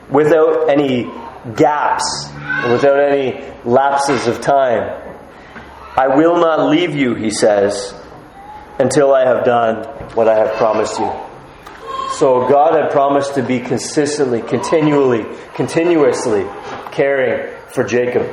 without 0.10 0.69
any 0.69 1.04
gaps, 1.56 2.30
without 2.69 3.00
any 3.00 3.43
lapses 3.65 4.28
of 4.28 4.41
time. 4.41 5.00
I 5.97 6.08
will 6.15 6.38
not 6.38 6.69
leave 6.69 6.95
you, 6.95 7.15
he 7.15 7.30
says, 7.30 7.93
until 8.82 9.13
I 9.13 9.26
have 9.26 9.46
done 9.46 9.86
what 10.15 10.28
I 10.28 10.36
have 10.36 10.56
promised 10.58 11.00
you. 11.00 11.12
So 12.17 12.48
God 12.50 12.74
had 12.74 12.91
promised 12.91 13.36
to 13.36 13.44
be 13.44 13.60
consistently, 13.60 14.41
continually, 14.41 15.26
continuously 15.54 16.46
caring 16.91 17.56
for 17.74 17.84
Jacob. 17.84 18.28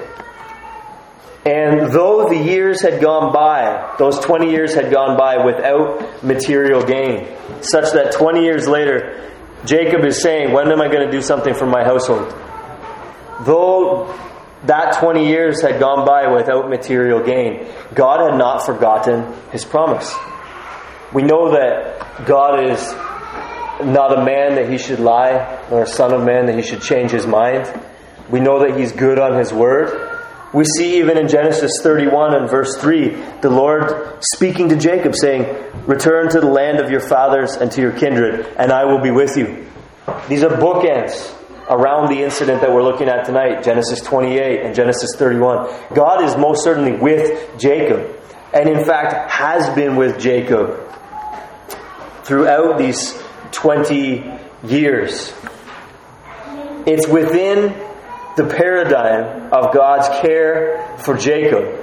And 1.46 1.92
though 1.92 2.28
the 2.28 2.36
years 2.36 2.82
had 2.82 3.00
gone 3.00 3.32
by, 3.32 3.94
those 3.98 4.18
20 4.18 4.50
years 4.50 4.74
had 4.74 4.90
gone 4.90 5.16
by 5.16 5.44
without 5.44 6.24
material 6.24 6.82
gain, 6.82 7.28
such 7.60 7.92
that 7.92 8.12
20 8.12 8.42
years 8.42 8.66
later, 8.66 9.30
Jacob 9.64 10.04
is 10.04 10.20
saying, 10.20 10.52
When 10.52 10.70
am 10.70 10.80
I 10.80 10.88
going 10.88 11.06
to 11.06 11.10
do 11.10 11.22
something 11.22 11.54
for 11.54 11.66
my 11.66 11.84
household? 11.84 12.34
Though 13.46 14.14
that 14.64 14.98
20 14.98 15.28
years 15.28 15.62
had 15.62 15.78
gone 15.78 16.04
by 16.04 16.26
without 16.26 16.68
material 16.68 17.22
gain, 17.22 17.66
God 17.94 18.28
had 18.28 18.38
not 18.38 18.66
forgotten 18.66 19.32
his 19.52 19.64
promise. 19.64 20.14
We 21.12 21.22
know 21.22 21.52
that 21.52 22.26
God 22.26 22.64
is 22.64 22.80
not 23.82 24.18
a 24.18 24.24
man 24.24 24.56
that 24.56 24.68
he 24.68 24.76
should 24.76 25.00
lie, 25.00 25.64
nor 25.70 25.82
a 25.82 25.86
son 25.86 26.12
of 26.12 26.22
man 26.24 26.46
that 26.46 26.56
he 26.56 26.62
should 26.62 26.82
change 26.82 27.10
his 27.10 27.26
mind. 27.26 27.72
We 28.28 28.40
know 28.40 28.58
that 28.60 28.78
he's 28.78 28.92
good 28.92 29.18
on 29.18 29.38
his 29.38 29.52
word. 29.52 30.06
We 30.52 30.64
see 30.64 30.98
even 30.98 31.16
in 31.16 31.28
Genesis 31.28 31.80
31 31.82 32.34
and 32.34 32.50
verse 32.50 32.76
3, 32.78 33.10
the 33.40 33.50
Lord 33.50 34.22
speaking 34.22 34.68
to 34.70 34.76
Jacob, 34.76 35.14
saying, 35.14 35.44
Return 35.86 36.28
to 36.30 36.40
the 36.40 36.46
land 36.46 36.80
of 36.80 36.90
your 36.90 37.00
fathers 37.00 37.54
and 37.56 37.70
to 37.72 37.80
your 37.80 37.92
kindred, 37.92 38.46
and 38.58 38.72
I 38.72 38.84
will 38.84 39.00
be 39.00 39.10
with 39.10 39.36
you. 39.36 39.66
These 40.28 40.42
are 40.42 40.50
bookends 40.50 41.34
around 41.70 42.08
the 42.10 42.22
incident 42.22 42.62
that 42.62 42.72
we're 42.72 42.82
looking 42.82 43.08
at 43.08 43.26
tonight 43.26 43.62
Genesis 43.62 44.00
28 44.00 44.62
and 44.62 44.74
Genesis 44.74 45.10
31. 45.16 45.70
God 45.94 46.24
is 46.24 46.36
most 46.36 46.64
certainly 46.64 46.92
with 46.92 47.58
Jacob, 47.58 48.14
and 48.54 48.68
in 48.68 48.84
fact 48.84 49.30
has 49.30 49.68
been 49.74 49.96
with 49.96 50.18
Jacob 50.18 50.88
throughout 52.28 52.76
these 52.76 53.18
20 53.52 54.22
years. 54.64 55.32
It's 56.86 57.08
within 57.08 57.72
the 58.36 58.44
paradigm 58.44 59.50
of 59.50 59.72
God's 59.72 60.08
care 60.20 60.94
for 60.98 61.16
Jacob 61.16 61.74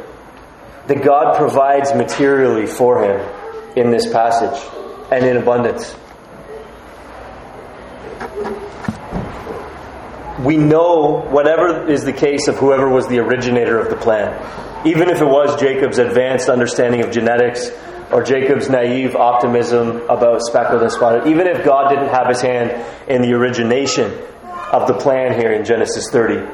that 0.85 1.03
God 1.03 1.35
provides 1.35 1.95
materially 1.95 2.67
for 2.67 3.03
him 3.03 3.27
in 3.75 3.89
this 3.89 4.05
passage 4.11 4.63
and 5.11 5.25
in 5.25 5.37
abundance. 5.37 5.95
We 10.45 10.57
know, 10.57 11.25
whatever 11.31 11.89
is 11.89 12.03
the 12.03 12.13
case 12.13 12.47
of 12.47 12.57
whoever 12.57 12.87
was 12.87 13.07
the 13.07 13.17
originator 13.17 13.79
of 13.79 13.89
the 13.89 13.95
plan, 13.95 14.85
even 14.85 15.09
if 15.09 15.21
it 15.21 15.25
was 15.25 15.59
Jacob's 15.59 15.97
advanced 15.97 16.49
understanding 16.49 17.03
of 17.03 17.09
genetics 17.09 17.71
or 18.11 18.23
Jacob's 18.23 18.69
naive 18.69 19.15
optimism 19.15 20.03
about 20.09 20.41
speckled 20.41 20.81
and 20.81 20.91
spotted, 20.91 21.27
even 21.27 21.47
if 21.47 21.65
God 21.65 21.89
didn't 21.89 22.09
have 22.09 22.27
his 22.27 22.41
hand 22.41 22.71
in 23.07 23.21
the 23.21 23.33
origination 23.33 24.11
of 24.71 24.87
the 24.87 24.93
plan 24.93 25.39
here 25.39 25.51
in 25.51 25.65
Genesis 25.65 26.09
30, 26.09 26.47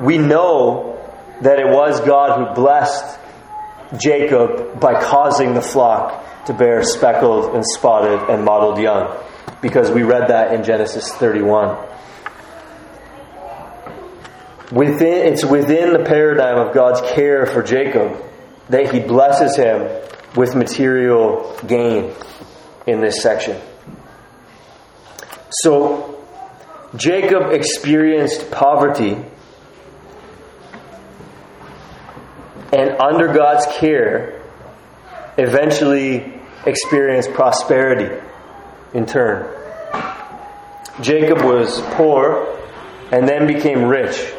we 0.00 0.18
know 0.18 0.98
that 1.42 1.58
it 1.58 1.68
was 1.68 2.00
God 2.00 2.38
who 2.38 2.54
blessed 2.54 3.18
Jacob 3.98 4.80
by 4.80 5.02
causing 5.02 5.54
the 5.54 5.62
flock 5.62 6.46
to 6.46 6.54
bear 6.54 6.82
speckled 6.82 7.54
and 7.54 7.64
spotted 7.66 8.30
and 8.30 8.44
mottled 8.44 8.78
young, 8.78 9.16
because 9.60 9.90
we 9.90 10.02
read 10.02 10.28
that 10.28 10.54
in 10.54 10.64
Genesis 10.64 11.12
31. 11.12 11.76
Within, 14.72 15.32
it's 15.32 15.44
within 15.44 15.92
the 15.92 16.04
paradigm 16.04 16.58
of 16.58 16.72
God's 16.72 17.00
care 17.12 17.44
for 17.44 17.62
Jacob 17.62 18.22
that 18.68 18.92
he 18.92 19.00
blesses 19.00 19.56
him 19.56 19.88
with 20.36 20.54
material 20.54 21.58
gain 21.66 22.12
in 22.86 23.00
this 23.00 23.22
section. 23.22 23.60
So, 25.50 26.24
Jacob 26.96 27.52
experienced 27.52 28.50
poverty, 28.50 29.16
and 32.72 32.90
under 33.00 33.32
God's 33.32 33.66
care, 33.78 34.42
eventually 35.36 36.40
experienced 36.66 37.32
prosperity 37.32 38.22
in 38.94 39.06
turn. 39.06 39.56
Jacob 41.00 41.42
was 41.42 41.80
poor 41.94 42.58
and 43.10 43.26
then 43.28 43.46
became 43.46 43.84
rich. 43.84 44.32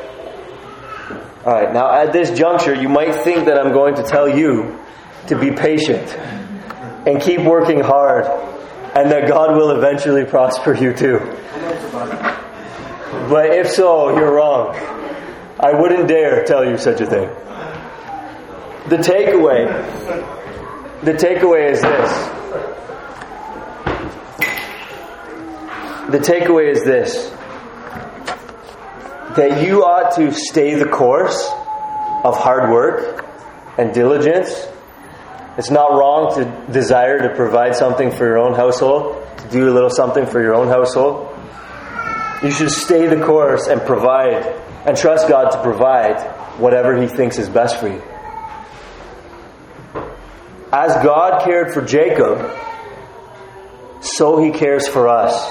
Alright, 1.43 1.73
now 1.73 1.91
at 1.91 2.13
this 2.13 2.37
juncture, 2.37 2.75
you 2.75 2.87
might 2.87 3.15
think 3.15 3.45
that 3.45 3.57
I'm 3.57 3.73
going 3.73 3.95
to 3.95 4.03
tell 4.03 4.29
you 4.29 4.79
to 5.27 5.39
be 5.39 5.51
patient 5.51 6.07
and 7.07 7.21
keep 7.21 7.41
working 7.41 7.79
hard 7.79 8.25
and 8.95 9.09
that 9.11 9.27
God 9.27 9.55
will 9.55 9.71
eventually 9.71 10.25
prosper 10.25 10.73
you 10.73 10.93
too. 10.93 11.19
But 13.29 13.51
if 13.51 13.69
so, 13.71 14.15
you're 14.17 14.33
wrong. 14.33 14.75
I 15.59 15.73
wouldn't 15.73 16.07
dare 16.07 16.43
tell 16.43 16.65
you 16.65 16.77
such 16.77 17.01
a 17.01 17.05
thing. 17.05 17.29
The 18.89 18.97
takeaway, 18.97 19.67
the 21.03 21.13
takeaway 21.13 21.71
is 21.71 21.81
this. 21.81 22.41
The 26.11 26.19
takeaway 26.19 26.71
is 26.71 26.83
this 26.83 27.31
that 29.37 29.65
you 29.65 29.85
ought 29.85 30.13
to 30.17 30.33
stay 30.33 30.75
the 30.75 30.85
course 30.89 31.49
of 32.25 32.37
hard 32.37 32.69
work 32.69 33.25
and 33.77 33.93
diligence 33.93 34.67
it's 35.61 35.69
not 35.69 35.91
wrong 35.91 36.33
to 36.33 36.73
desire 36.73 37.19
to 37.19 37.35
provide 37.35 37.75
something 37.75 38.09
for 38.09 38.25
your 38.25 38.39
own 38.39 38.55
household, 38.55 39.23
to 39.37 39.47
do 39.49 39.69
a 39.69 39.73
little 39.75 39.91
something 39.91 40.25
for 40.25 40.41
your 40.41 40.55
own 40.55 40.67
household. 40.67 41.37
You 42.41 42.49
should 42.49 42.71
stay 42.71 43.05
the 43.05 43.23
course 43.23 43.67
and 43.67 43.79
provide, 43.81 44.43
and 44.87 44.97
trust 44.97 45.29
God 45.29 45.51
to 45.51 45.61
provide 45.61 46.19
whatever 46.57 46.99
He 46.99 47.07
thinks 47.07 47.37
is 47.37 47.47
best 47.47 47.79
for 47.79 47.89
you. 47.89 48.01
As 50.73 50.95
God 51.03 51.43
cared 51.43 51.75
for 51.75 51.83
Jacob, 51.83 52.39
so 54.01 54.43
He 54.43 54.49
cares 54.49 54.87
for 54.87 55.09
us. 55.09 55.47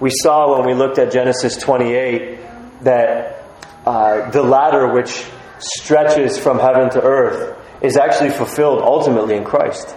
We 0.00 0.10
saw 0.10 0.58
when 0.58 0.66
we 0.66 0.74
looked 0.74 0.98
at 0.98 1.12
Genesis 1.12 1.58
28 1.58 2.40
that 2.82 3.46
uh, 3.86 4.30
the 4.30 4.42
ladder 4.42 4.92
which 4.92 5.24
stretches 5.60 6.40
from 6.40 6.58
heaven 6.58 6.90
to 6.90 7.00
earth 7.00 7.60
is 7.84 7.98
actually 7.98 8.30
fulfilled 8.30 8.80
ultimately 8.80 9.36
in 9.36 9.44
Christ. 9.44 9.94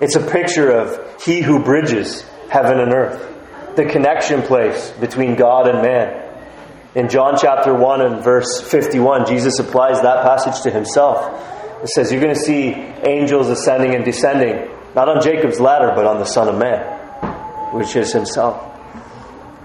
It's 0.00 0.14
a 0.14 0.24
picture 0.24 0.70
of 0.70 1.22
He 1.22 1.42
who 1.42 1.58
bridges 1.58 2.22
heaven 2.48 2.78
and 2.78 2.92
earth, 2.92 3.76
the 3.76 3.84
connection 3.84 4.42
place 4.42 4.90
between 4.92 5.34
God 5.34 5.68
and 5.68 5.82
man. 5.82 6.28
In 6.94 7.08
John 7.08 7.36
chapter 7.38 7.74
1 7.74 8.00
and 8.00 8.22
verse 8.22 8.60
51, 8.62 9.26
Jesus 9.26 9.58
applies 9.58 10.00
that 10.02 10.22
passage 10.22 10.62
to 10.62 10.70
himself. 10.70 11.82
It 11.82 11.88
says, 11.88 12.12
You're 12.12 12.20
going 12.20 12.34
to 12.34 12.40
see 12.40 12.70
angels 12.72 13.48
ascending 13.48 13.94
and 13.94 14.04
descending, 14.04 14.68
not 14.94 15.08
on 15.08 15.20
Jacob's 15.22 15.60
ladder, 15.60 15.92
but 15.94 16.06
on 16.06 16.18
the 16.18 16.24
Son 16.24 16.48
of 16.48 16.58
Man, 16.58 16.80
which 17.74 17.96
is 17.96 18.12
himself. 18.12 18.66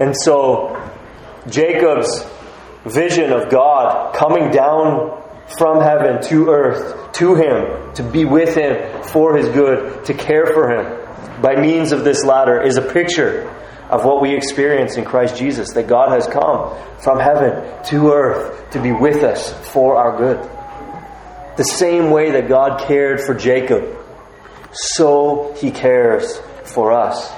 And 0.00 0.14
so, 0.16 0.76
Jacob's 1.48 2.24
vision 2.84 3.32
of 3.32 3.50
God 3.50 4.14
coming 4.14 4.50
down 4.50 5.22
from 5.58 5.80
heaven 5.80 6.22
to 6.28 6.48
earth 6.50 7.12
to 7.12 7.34
him, 7.34 7.94
to 7.94 8.02
be 8.02 8.24
with 8.24 8.54
him 8.54 9.02
for 9.04 9.36
his 9.36 9.48
good, 9.48 10.04
to 10.06 10.14
care 10.14 10.46
for 10.46 10.70
him 10.70 11.06
by 11.40 11.56
means 11.56 11.92
of 11.92 12.04
this 12.04 12.24
ladder 12.24 12.60
is 12.60 12.76
a 12.76 12.82
picture 12.82 13.48
of 13.90 14.04
what 14.04 14.20
we 14.20 14.34
experience 14.34 14.96
in 14.96 15.04
Christ 15.04 15.36
Jesus 15.36 15.72
that 15.74 15.86
God 15.86 16.10
has 16.10 16.26
come 16.26 16.76
from 16.98 17.20
heaven 17.20 17.84
to 17.84 18.10
earth 18.10 18.70
to 18.70 18.82
be 18.82 18.92
with 18.92 19.22
us 19.22 19.52
for 19.70 19.96
our 19.96 20.16
good. 20.16 20.38
The 21.56 21.64
same 21.64 22.10
way 22.10 22.32
that 22.32 22.48
God 22.48 22.80
cared 22.86 23.20
for 23.20 23.34
Jacob, 23.34 23.96
so 24.72 25.54
he 25.58 25.70
cares 25.70 26.38
for 26.64 26.92
us. 26.92 27.30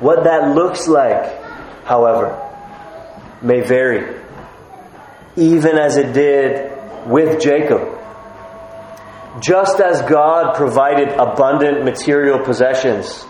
What 0.00 0.24
that 0.24 0.54
looks 0.54 0.88
like, 0.88 1.42
however, 1.84 2.46
may 3.42 3.60
vary 3.60 4.20
even 5.40 5.78
as 5.78 5.96
it 5.96 6.12
did 6.12 6.70
with 7.06 7.40
Jacob. 7.40 7.98
Just 9.40 9.80
as 9.80 10.02
God 10.02 10.54
provided 10.54 11.08
abundant 11.08 11.82
material 11.84 12.38
possessions 12.44 13.24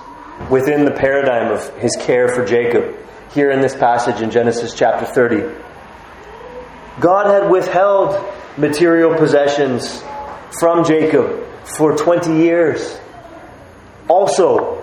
within 0.51 0.85
the 0.85 0.91
paradigm 0.91 1.53
of 1.53 1.77
his 1.77 1.97
care 2.01 2.29
for 2.35 2.45
Jacob, 2.45 2.97
here 3.33 3.51
in 3.53 3.61
this 3.61 3.77
passage 3.77 4.21
in 4.21 4.31
Genesis 4.31 4.75
chapter 4.75 5.07
30, 5.07 5.55
God 6.99 7.27
had 7.27 7.49
withheld 7.49 8.35
material 8.59 9.17
possessions 9.17 10.03
from 10.59 10.85
Jacob 10.85 11.47
for 11.65 11.97
20 11.97 12.39
years. 12.43 12.99
Also, 14.09 14.83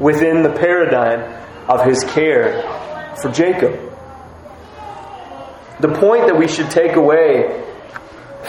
within 0.00 0.42
the 0.42 0.50
paradigm 0.50 1.44
of 1.68 1.84
his 1.84 2.02
care 2.04 2.62
for 3.20 3.30
Jacob. 3.30 3.83
The 5.80 5.88
point 5.88 6.26
that 6.26 6.38
we 6.38 6.48
should 6.48 6.70
take 6.70 6.96
away 6.96 7.62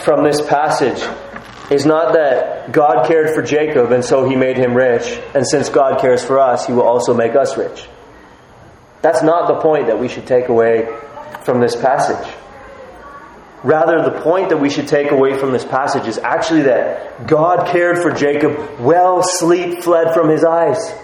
from 0.04 0.22
this 0.22 0.40
passage 0.40 1.02
is 1.70 1.84
not 1.84 2.12
that 2.14 2.70
God 2.70 3.06
cared 3.08 3.34
for 3.34 3.42
Jacob 3.42 3.90
and 3.90 4.04
so 4.04 4.28
he 4.28 4.36
made 4.36 4.56
him 4.56 4.74
rich, 4.74 5.20
and 5.34 5.46
since 5.46 5.68
God 5.68 6.00
cares 6.00 6.24
for 6.24 6.38
us, 6.38 6.66
he 6.66 6.72
will 6.72 6.82
also 6.82 7.14
make 7.14 7.34
us 7.34 7.56
rich. 7.56 7.88
That's 9.02 9.22
not 9.22 9.48
the 9.48 9.60
point 9.60 9.86
that 9.86 9.98
we 9.98 10.08
should 10.08 10.26
take 10.26 10.48
away 10.48 10.88
from 11.44 11.60
this 11.60 11.76
passage. 11.76 12.32
Rather, 13.62 14.02
the 14.02 14.20
point 14.20 14.50
that 14.50 14.58
we 14.58 14.70
should 14.70 14.86
take 14.86 15.10
away 15.10 15.36
from 15.38 15.50
this 15.52 15.64
passage 15.64 16.06
is 16.06 16.18
actually 16.18 16.62
that 16.62 17.26
God 17.26 17.68
cared 17.68 17.98
for 17.98 18.12
Jacob 18.12 18.78
well 18.78 19.22
sleep 19.22 19.82
fled 19.82 20.14
from 20.14 20.28
his 20.28 20.44
eyes. 20.44 20.94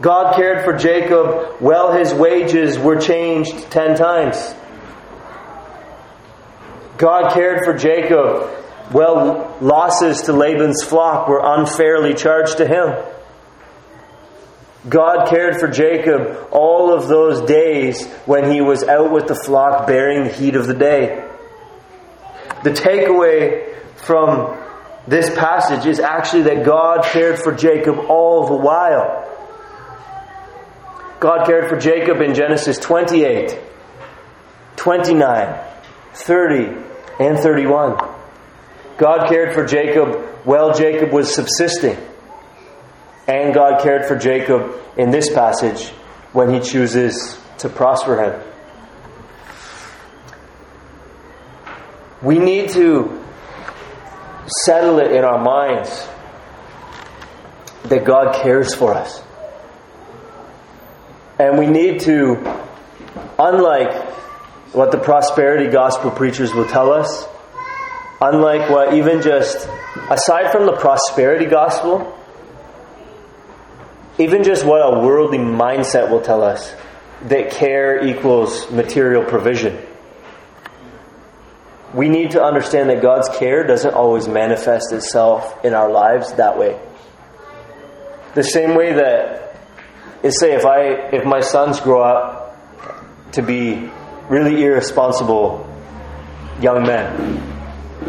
God 0.00 0.34
cared 0.36 0.64
for 0.64 0.76
Jacob 0.76 1.60
well 1.60 1.92
his 1.92 2.12
wages 2.12 2.78
were 2.78 3.00
changed 3.00 3.70
ten 3.70 3.96
times. 3.96 4.54
God 6.96 7.32
cared 7.32 7.64
for 7.64 7.74
Jacob 7.74 8.50
well 8.92 9.56
losses 9.60 10.22
to 10.22 10.32
Laban's 10.32 10.82
flock 10.82 11.28
were 11.28 11.40
unfairly 11.42 12.14
charged 12.14 12.58
to 12.58 12.66
him. 12.66 12.94
God 14.88 15.28
cared 15.28 15.58
for 15.58 15.68
Jacob 15.68 16.48
all 16.50 16.92
of 16.92 17.08
those 17.08 17.48
days 17.48 18.06
when 18.26 18.52
he 18.52 18.60
was 18.60 18.82
out 18.84 19.10
with 19.10 19.26
the 19.28 19.34
flock 19.34 19.86
bearing 19.86 20.24
the 20.24 20.32
heat 20.32 20.56
of 20.56 20.66
the 20.66 20.74
day. 20.74 21.26
The 22.64 22.70
takeaway 22.70 23.74
from 23.96 24.58
this 25.06 25.34
passage 25.34 25.86
is 25.86 26.00
actually 26.00 26.42
that 26.42 26.64
God 26.64 27.04
cared 27.04 27.38
for 27.38 27.52
Jacob 27.52 27.98
all 28.08 28.46
the 28.46 28.56
while. 28.56 29.30
God 31.20 31.46
cared 31.46 31.68
for 31.68 31.78
Jacob 31.78 32.20
in 32.20 32.34
Genesis 32.34 32.78
28, 32.78 33.58
29, 34.76 35.60
30, 36.12 36.84
and 37.20 37.38
31. 37.38 37.96
God 38.96 39.28
cared 39.28 39.54
for 39.54 39.64
Jacob 39.64 40.16
while 40.44 40.74
Jacob 40.74 41.12
was 41.12 41.34
subsisting. 41.34 41.96
And 43.26 43.54
God 43.54 43.82
cared 43.82 44.06
for 44.06 44.16
Jacob 44.16 44.74
in 44.96 45.10
this 45.10 45.32
passage 45.32 45.88
when 46.32 46.52
he 46.52 46.60
chooses 46.60 47.40
to 47.58 47.68
prosper 47.68 48.22
him. 48.22 48.40
We 52.22 52.38
need 52.38 52.70
to 52.70 53.24
settle 54.64 54.98
it 54.98 55.12
in 55.12 55.24
our 55.24 55.42
minds 55.42 56.06
that 57.84 58.04
God 58.04 58.34
cares 58.42 58.74
for 58.74 58.94
us. 58.94 59.23
And 61.38 61.58
we 61.58 61.66
need 61.66 62.00
to, 62.00 62.36
unlike 63.38 63.92
what 64.72 64.92
the 64.92 64.98
prosperity 64.98 65.70
gospel 65.70 66.10
preachers 66.10 66.54
will 66.54 66.66
tell 66.66 66.92
us, 66.92 67.26
unlike 68.20 68.70
what 68.70 68.94
even 68.94 69.20
just, 69.22 69.68
aside 70.10 70.52
from 70.52 70.66
the 70.66 70.76
prosperity 70.76 71.46
gospel, 71.46 72.16
even 74.18 74.44
just 74.44 74.64
what 74.64 74.78
a 74.78 75.00
worldly 75.00 75.38
mindset 75.38 76.10
will 76.10 76.20
tell 76.20 76.42
us, 76.42 76.72
that 77.22 77.50
care 77.50 78.06
equals 78.06 78.70
material 78.70 79.24
provision. 79.24 79.84
We 81.92 82.08
need 82.08 82.32
to 82.32 82.42
understand 82.42 82.90
that 82.90 83.02
God's 83.02 83.28
care 83.38 83.64
doesn't 83.64 83.94
always 83.94 84.28
manifest 84.28 84.92
itself 84.92 85.64
in 85.64 85.74
our 85.74 85.90
lives 85.90 86.32
that 86.34 86.58
way. 86.58 86.78
The 88.34 88.42
same 88.42 88.74
way 88.74 88.94
that 88.94 89.43
is 90.24 90.40
say 90.40 90.54
if 90.54 90.64
I 90.64 90.80
if 91.14 91.24
my 91.24 91.40
sons 91.40 91.80
grow 91.80 92.02
up 92.02 92.56
to 93.32 93.42
be 93.42 93.88
really 94.28 94.64
irresponsible 94.64 95.70
young 96.60 96.82
men, 96.84 97.42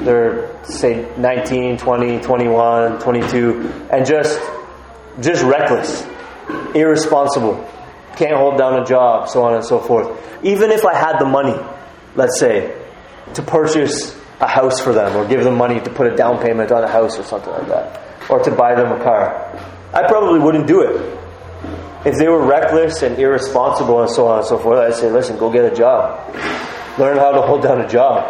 they're 0.05 0.49
say 0.63 1.11
19, 1.17 1.77
20, 1.77 2.19
21, 2.21 2.99
22 2.99 3.87
and 3.91 4.05
just 4.05 4.39
just 5.19 5.43
reckless, 5.43 6.05
irresponsible, 6.73 7.69
can't 8.15 8.35
hold 8.35 8.57
down 8.57 8.81
a 8.81 8.85
job, 8.85 9.27
so 9.29 9.43
on 9.43 9.53
and 9.53 9.63
so 9.63 9.79
forth. 9.79 10.07
Even 10.43 10.71
if 10.71 10.85
I 10.85 10.95
had 10.95 11.19
the 11.19 11.25
money, 11.25 11.55
let's 12.15 12.39
say, 12.39 12.75
to 13.33 13.41
purchase 13.41 14.17
a 14.39 14.47
house 14.47 14.79
for 14.79 14.93
them 14.93 15.15
or 15.15 15.27
give 15.27 15.43
them 15.43 15.57
money 15.57 15.79
to 15.79 15.89
put 15.89 16.11
a 16.11 16.15
down 16.15 16.41
payment 16.41 16.71
on 16.71 16.83
a 16.83 16.87
house 16.87 17.17
or 17.17 17.23
something 17.23 17.51
like 17.51 17.67
that, 17.67 18.29
or 18.29 18.39
to 18.39 18.51
buy 18.51 18.75
them 18.75 18.91
a 18.91 19.03
car, 19.03 19.31
I 19.93 20.07
probably 20.07 20.39
wouldn't 20.39 20.67
do 20.67 20.81
it. 20.81 21.24
If 22.05 22.17
they 22.19 22.27
were 22.27 22.45
reckless 22.45 23.01
and 23.01 23.17
irresponsible 23.17 24.01
and 24.01 24.09
so 24.11 24.27
on 24.27 24.39
and 24.39 24.47
so 24.47 24.59
forth, 24.59 24.77
I'd 24.77 24.93
say, 24.93 25.09
listen, 25.09 25.37
go 25.37 25.51
get 25.51 25.65
a 25.65 25.75
job. 25.75 26.35
Learn 26.99 27.17
how 27.17 27.31
to 27.31 27.41
hold 27.41 27.63
down 27.63 27.81
a 27.81 27.87
job. 27.87 28.29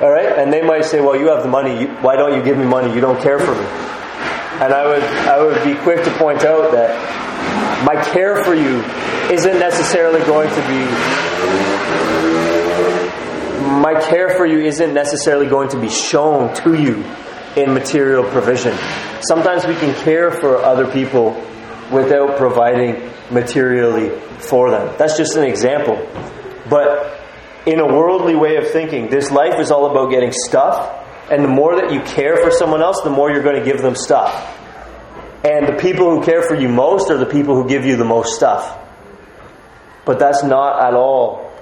All 0.00 0.10
right? 0.10 0.38
And 0.38 0.52
they 0.52 0.62
might 0.62 0.84
say, 0.84 1.00
well, 1.00 1.18
you 1.18 1.26
have 1.28 1.42
the 1.42 1.48
money. 1.48 1.86
why 2.02 2.14
don't 2.14 2.34
you 2.34 2.42
give 2.44 2.56
me 2.56 2.64
money? 2.64 2.94
You 2.94 3.00
don't 3.00 3.20
care 3.20 3.40
for 3.40 3.52
me. 3.52 3.66
And 4.62 4.72
I 4.72 4.86
would, 4.86 5.02
I 5.02 5.42
would 5.42 5.64
be 5.64 5.74
quick 5.82 6.04
to 6.04 6.10
point 6.18 6.44
out 6.44 6.70
that 6.70 7.84
my 7.84 8.00
care 8.12 8.44
for 8.44 8.54
you 8.54 8.82
isn't 9.32 9.58
necessarily 9.58 10.20
going 10.20 10.48
to 10.48 10.60
be, 10.68 10.84
my 13.80 14.00
care 14.08 14.36
for 14.36 14.46
you 14.46 14.60
isn't 14.60 14.94
necessarily 14.94 15.48
going 15.48 15.68
to 15.70 15.80
be 15.80 15.88
shown 15.88 16.54
to 16.62 16.74
you 16.74 17.04
in 17.56 17.74
material 17.74 18.22
provision. 18.22 18.76
Sometimes 19.20 19.66
we 19.66 19.74
can 19.74 19.92
care 20.04 20.30
for 20.30 20.58
other 20.58 20.86
people 20.90 21.34
without 21.92 22.36
providing 22.36 23.10
materially 23.30 24.18
for 24.38 24.70
them. 24.70 24.94
That's 24.98 25.16
just 25.16 25.36
an 25.36 25.44
example. 25.44 25.96
But 26.68 27.20
in 27.66 27.80
a 27.80 27.86
worldly 27.86 28.34
way 28.34 28.56
of 28.56 28.70
thinking, 28.70 29.08
this 29.08 29.30
life 29.30 29.58
is 29.58 29.70
all 29.70 29.90
about 29.90 30.10
getting 30.10 30.32
stuff, 30.32 31.04
and 31.30 31.44
the 31.44 31.48
more 31.48 31.76
that 31.76 31.92
you 31.92 32.00
care 32.00 32.36
for 32.36 32.50
someone 32.50 32.82
else, 32.82 33.02
the 33.02 33.10
more 33.10 33.30
you're 33.30 33.42
going 33.42 33.62
to 33.62 33.64
give 33.64 33.82
them 33.82 33.94
stuff. 33.94 34.32
And 35.44 35.68
the 35.68 35.80
people 35.80 36.10
who 36.10 36.24
care 36.24 36.42
for 36.42 36.54
you 36.54 36.68
most 36.68 37.10
are 37.10 37.18
the 37.18 37.26
people 37.26 37.54
who 37.54 37.68
give 37.68 37.84
you 37.84 37.96
the 37.96 38.04
most 38.04 38.34
stuff. 38.34 38.76
But 40.04 40.18
that's 40.18 40.42
not 40.42 40.82
at 40.84 40.94
all 40.94 41.52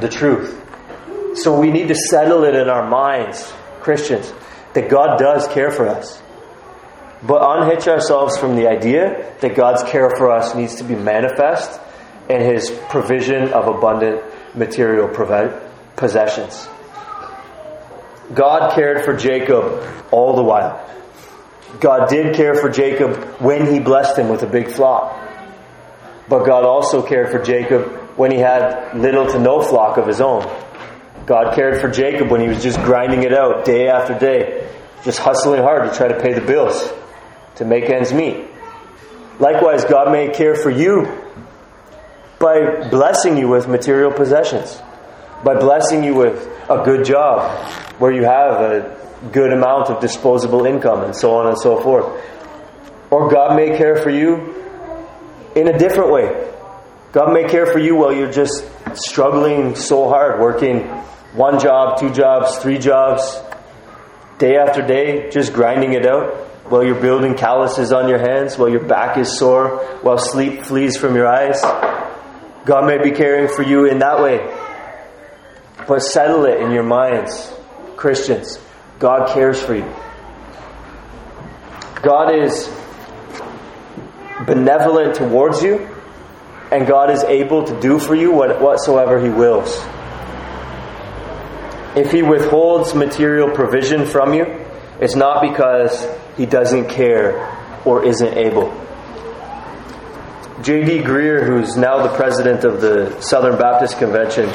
the 0.00 0.08
truth. 0.08 0.60
So 1.34 1.58
we 1.58 1.70
need 1.70 1.88
to 1.88 1.94
settle 1.94 2.44
it 2.44 2.54
in 2.54 2.68
our 2.68 2.88
minds, 2.88 3.52
Christians, 3.80 4.32
that 4.74 4.88
God 4.88 5.18
does 5.18 5.48
care 5.48 5.70
for 5.70 5.88
us. 5.88 6.22
But 7.26 7.40
unhitch 7.42 7.88
ourselves 7.88 8.36
from 8.36 8.54
the 8.54 8.68
idea 8.68 9.32
that 9.40 9.54
God's 9.54 9.82
care 9.84 10.10
for 10.10 10.30
us 10.30 10.54
needs 10.54 10.74
to 10.76 10.84
be 10.84 10.94
manifest 10.94 11.80
in 12.28 12.42
His 12.42 12.70
provision 12.90 13.52
of 13.52 13.66
abundant 13.66 14.22
material 14.54 15.08
possessions. 15.96 16.68
God 18.34 18.74
cared 18.74 19.04
for 19.04 19.16
Jacob 19.16 19.82
all 20.10 20.36
the 20.36 20.42
while. 20.42 20.80
God 21.80 22.08
did 22.08 22.36
care 22.36 22.54
for 22.54 22.68
Jacob 22.68 23.16
when 23.40 23.72
he 23.72 23.80
blessed 23.80 24.18
him 24.18 24.28
with 24.28 24.42
a 24.42 24.46
big 24.46 24.68
flock. 24.68 25.20
But 26.28 26.44
God 26.44 26.64
also 26.64 27.02
cared 27.02 27.30
for 27.30 27.42
Jacob 27.42 27.86
when 28.16 28.30
he 28.30 28.38
had 28.38 28.96
little 28.96 29.26
to 29.26 29.38
no 29.38 29.60
flock 29.60 29.98
of 29.98 30.06
his 30.06 30.20
own. 30.20 30.42
God 31.26 31.54
cared 31.54 31.80
for 31.80 31.88
Jacob 31.88 32.30
when 32.30 32.40
he 32.40 32.48
was 32.48 32.62
just 32.62 32.78
grinding 32.80 33.24
it 33.24 33.32
out 33.32 33.64
day 33.64 33.88
after 33.88 34.16
day, 34.18 34.70
just 35.04 35.18
hustling 35.18 35.62
hard 35.62 35.90
to 35.90 35.96
try 35.96 36.08
to 36.08 36.20
pay 36.20 36.32
the 36.32 36.40
bills 36.40 36.92
to 37.56 37.64
make 37.64 37.88
ends 37.90 38.12
meet. 38.12 38.44
Likewise, 39.38 39.84
God 39.84 40.12
may 40.12 40.28
care 40.28 40.54
for 40.54 40.70
you 40.70 41.06
by 42.38 42.88
blessing 42.88 43.36
you 43.36 43.48
with 43.48 43.68
material 43.68 44.12
possessions, 44.12 44.80
by 45.44 45.54
blessing 45.58 46.04
you 46.04 46.14
with 46.14 46.46
a 46.68 46.82
good 46.84 47.04
job 47.04 47.66
where 47.98 48.12
you 48.12 48.24
have 48.24 48.60
a 48.60 49.28
good 49.32 49.52
amount 49.52 49.88
of 49.90 50.00
disposable 50.00 50.66
income 50.66 51.02
and 51.02 51.16
so 51.16 51.36
on 51.36 51.48
and 51.48 51.58
so 51.58 51.80
forth. 51.80 52.22
Or 53.10 53.30
God 53.30 53.56
may 53.56 53.76
care 53.76 53.96
for 54.02 54.10
you 54.10 54.54
in 55.54 55.68
a 55.68 55.78
different 55.78 56.10
way. 56.10 56.50
God 57.12 57.32
may 57.32 57.44
care 57.44 57.66
for 57.66 57.78
you 57.78 57.96
while 57.96 58.12
you're 58.12 58.32
just 58.32 58.64
struggling 58.94 59.76
so 59.76 60.08
hard, 60.08 60.40
working 60.40 60.80
one 61.34 61.58
job, 61.60 61.98
two 61.98 62.10
jobs, 62.10 62.58
three 62.58 62.78
jobs, 62.78 63.40
day 64.38 64.56
after 64.56 64.84
day, 64.84 65.30
just 65.30 65.52
grinding 65.52 65.92
it 65.92 66.06
out 66.06 66.53
while 66.68 66.82
you're 66.84 67.00
building 67.00 67.34
calluses 67.34 67.92
on 67.92 68.08
your 68.08 68.18
hands, 68.18 68.56
while 68.56 68.70
your 68.70 68.84
back 68.84 69.18
is 69.18 69.38
sore, 69.38 69.78
while 70.02 70.18
sleep 70.18 70.62
flees 70.62 70.96
from 70.96 71.14
your 71.14 71.26
eyes. 71.26 71.60
God 72.64 72.86
may 72.86 73.02
be 73.02 73.10
caring 73.10 73.48
for 73.48 73.62
you 73.62 73.84
in 73.84 73.98
that 73.98 74.22
way. 74.22 74.38
But 75.86 76.00
settle 76.00 76.46
it 76.46 76.60
in 76.62 76.70
your 76.70 76.82
minds, 76.82 77.52
Christians. 77.96 78.58
God 78.98 79.34
cares 79.34 79.60
for 79.60 79.74
you. 79.74 79.94
God 82.02 82.34
is 82.34 82.70
benevolent 84.46 85.16
towards 85.16 85.62
you, 85.62 85.88
and 86.70 86.86
God 86.86 87.10
is 87.10 87.22
able 87.24 87.64
to 87.64 87.80
do 87.80 87.98
for 87.98 88.14
you 88.14 88.32
whatsoever 88.32 89.22
He 89.22 89.28
wills. 89.28 89.76
If 91.94 92.10
He 92.10 92.22
withholds 92.22 92.94
material 92.94 93.50
provision 93.50 94.06
from 94.06 94.32
you, 94.32 94.63
it's 95.00 95.16
not 95.16 95.42
because 95.42 96.06
he 96.36 96.46
doesn't 96.46 96.88
care 96.88 97.50
or 97.84 98.04
isn't 98.04 98.34
able. 98.36 98.72
J.D. 100.62 101.00
Greear, 101.00 101.44
who's 101.46 101.76
now 101.76 102.06
the 102.06 102.16
president 102.16 102.64
of 102.64 102.80
the 102.80 103.20
Southern 103.20 103.58
Baptist 103.58 103.98
Convention, 103.98 104.48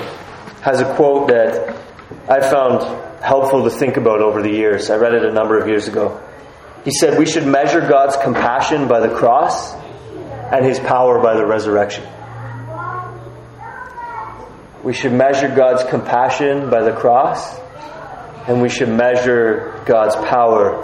has 0.61 0.79
a 0.81 0.95
quote 0.95 1.27
that 1.27 1.77
I 2.27 2.39
found 2.39 2.81
helpful 3.21 3.65
to 3.65 3.69
think 3.69 3.97
about 3.97 4.21
over 4.21 4.41
the 4.41 4.49
years. 4.49 4.89
I 4.89 4.95
read 4.95 5.13
it 5.13 5.23
a 5.25 5.31
number 5.31 5.59
of 5.59 5.67
years 5.67 5.87
ago. 5.87 6.23
He 6.85 6.91
said, 6.91 7.19
We 7.19 7.25
should 7.25 7.45
measure 7.45 7.81
God's 7.81 8.15
compassion 8.17 8.87
by 8.87 9.01
the 9.01 9.13
cross 9.13 9.73
and 9.73 10.65
his 10.65 10.79
power 10.79 11.21
by 11.21 11.35
the 11.35 11.45
resurrection. 11.45 12.05
We 14.83 14.93
should 14.93 15.11
measure 15.11 15.53
God's 15.53 15.83
compassion 15.89 16.69
by 16.69 16.83
the 16.83 16.93
cross 16.93 17.59
and 18.49 18.63
we 18.63 18.67
should 18.67 18.89
measure 18.89 19.79
God's 19.85 20.15
power 20.15 20.81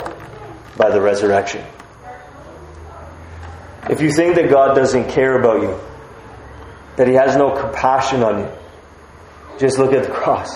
by 0.78 0.91
the 0.91 1.01
resurrection. 1.01 1.65
If 3.89 4.01
you 4.01 4.12
think 4.12 4.36
that 4.36 4.51
God 4.51 4.75
doesn't 4.75 5.10
care 5.10 5.39
about 5.39 5.63
you, 5.63 5.80
that 6.97 7.08
He 7.08 7.15
has 7.15 7.36
no 7.36 7.60
compassion 7.60 8.21
on 8.21 8.41
you, 8.41 8.49
just 9.58 9.80
look 9.80 9.93
at 9.93 10.04
the 10.04 10.12
cross. 10.12 10.56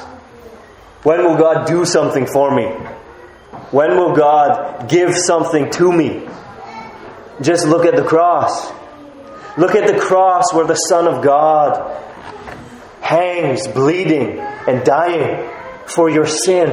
When 1.02 1.24
will 1.24 1.38
God 1.38 1.66
do 1.66 1.84
something 1.84 2.28
for 2.28 2.56
me? 2.56 2.66
When 3.72 3.98
will 3.98 4.16
God 4.16 4.88
give 4.88 5.16
something 5.16 5.72
to 5.72 5.92
me? 5.92 6.28
Just 7.42 7.66
look 7.66 7.86
at 7.86 7.96
the 7.96 8.04
cross. 8.04 8.72
Look 9.58 9.74
at 9.74 9.92
the 9.92 10.00
cross 10.00 10.54
where 10.54 10.68
the 10.68 10.76
Son 10.76 11.08
of 11.08 11.24
God 11.24 12.04
hangs, 13.02 13.68
bleeding 13.68 14.38
and 14.40 14.84
dying 14.84 15.50
for 15.90 16.10
your 16.10 16.28
sin. 16.28 16.70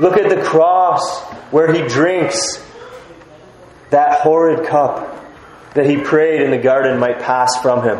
Look 0.00 0.16
at 0.16 0.28
the 0.28 0.42
cross 0.42 1.22
where 1.50 1.72
he 1.72 1.86
drinks 1.86 2.62
that 3.90 4.20
horrid 4.20 4.66
cup 4.66 5.10
that 5.74 5.86
he 5.86 5.96
prayed 5.96 6.40
in 6.40 6.50
the 6.50 6.58
garden 6.58 6.98
might 6.98 7.20
pass 7.20 7.60
from 7.60 7.82
him. 7.82 7.98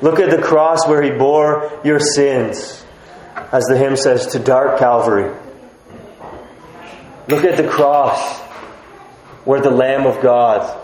Look 0.00 0.20
at 0.20 0.30
the 0.30 0.42
cross 0.42 0.86
where 0.86 1.02
he 1.02 1.10
bore 1.10 1.80
your 1.84 1.98
sins, 1.98 2.84
as 3.52 3.64
the 3.64 3.76
hymn 3.76 3.96
says, 3.96 4.28
to 4.28 4.38
dark 4.38 4.78
Calvary. 4.78 5.34
Look 7.26 7.44
at 7.44 7.56
the 7.56 7.68
cross 7.68 8.38
where 9.44 9.60
the 9.60 9.70
Lamb 9.70 10.06
of 10.06 10.22
God 10.22 10.80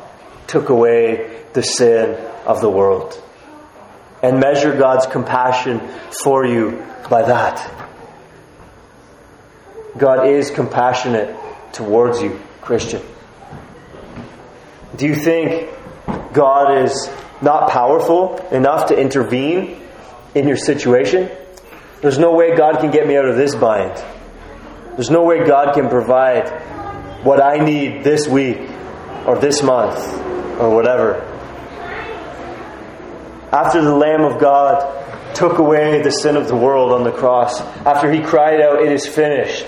took 0.46 0.68
away 0.68 1.44
the 1.52 1.62
sin 1.62 2.14
of 2.44 2.60
the 2.60 2.68
world. 2.68 3.20
And 4.22 4.40
measure 4.40 4.76
God's 4.76 5.06
compassion 5.06 5.80
for 6.22 6.44
you 6.44 6.84
by 7.08 7.22
that. 7.22 7.90
God 9.96 10.26
is 10.26 10.50
compassionate 10.50 11.36
towards 11.72 12.20
you, 12.20 12.40
Christian. 12.60 13.02
Do 14.96 15.06
you 15.06 15.14
think 15.14 15.70
God 16.32 16.82
is 16.84 17.10
not 17.42 17.70
powerful 17.70 18.36
enough 18.50 18.88
to 18.88 18.98
intervene 18.98 19.80
in 20.34 20.48
your 20.48 20.56
situation? 20.56 21.30
There's 22.00 22.18
no 22.18 22.34
way 22.34 22.56
God 22.56 22.80
can 22.80 22.90
get 22.90 23.06
me 23.06 23.16
out 23.16 23.24
of 23.24 23.36
this 23.36 23.54
bind. 23.54 24.02
There's 24.94 25.10
no 25.10 25.24
way 25.24 25.44
God 25.44 25.74
can 25.74 25.88
provide 25.88 26.48
what 27.24 27.40
I 27.42 27.58
need 27.64 28.04
this 28.04 28.28
week 28.28 28.58
or 29.26 29.38
this 29.38 29.62
month 29.62 29.98
or 30.60 30.70
whatever. 30.70 31.22
After 33.50 33.80
the 33.82 33.94
Lamb 33.94 34.22
of 34.22 34.40
God 34.40 35.03
took 35.34 35.58
away 35.58 36.02
the 36.02 36.10
sin 36.10 36.36
of 36.36 36.48
the 36.48 36.56
world 36.56 36.92
on 36.92 37.04
the 37.04 37.12
cross, 37.12 37.60
after 37.60 38.10
he 38.10 38.20
cried 38.20 38.60
out, 38.60 38.82
It 38.82 38.92
is 38.92 39.06
finished, 39.06 39.66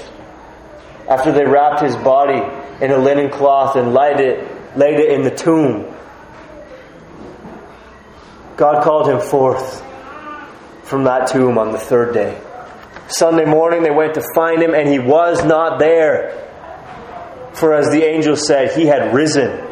after 1.09 1.33
they 1.33 1.45
wrapped 1.45 1.83
his 1.83 1.97
body 1.97 2.43
in 2.85 2.91
a 2.91 2.99
linen 2.99 3.31
cloth 3.31 3.77
and 3.77 3.93
laid 3.95 4.21
it, 4.21 4.77
laid 4.77 4.99
it 5.01 5.12
in 5.12 5.23
the 5.23 5.31
tomb, 5.31 5.95
God 8.57 8.83
called 8.83 9.09
him 9.09 9.21
forth 9.21 9.83
from 10.85 11.05
that 11.05 11.29
tomb 11.29 11.59
on 11.59 11.73
the 11.73 11.79
third 11.79 12.14
day. 12.14 12.41
Sunday 13.09 13.45
morning 13.45 13.83
they 13.83 13.91
went 13.91 14.14
to 14.14 14.23
find 14.35 14.62
him 14.62 14.75
and 14.75 14.89
he 14.89 14.99
was 14.99 15.45
not 15.45 15.79
there. 15.79 16.43
For 17.53 17.75
as 17.75 17.91
the 17.91 18.03
angel 18.05 18.37
said, 18.37 18.73
he 18.77 18.87
had 18.87 19.14
risen. 19.14 19.66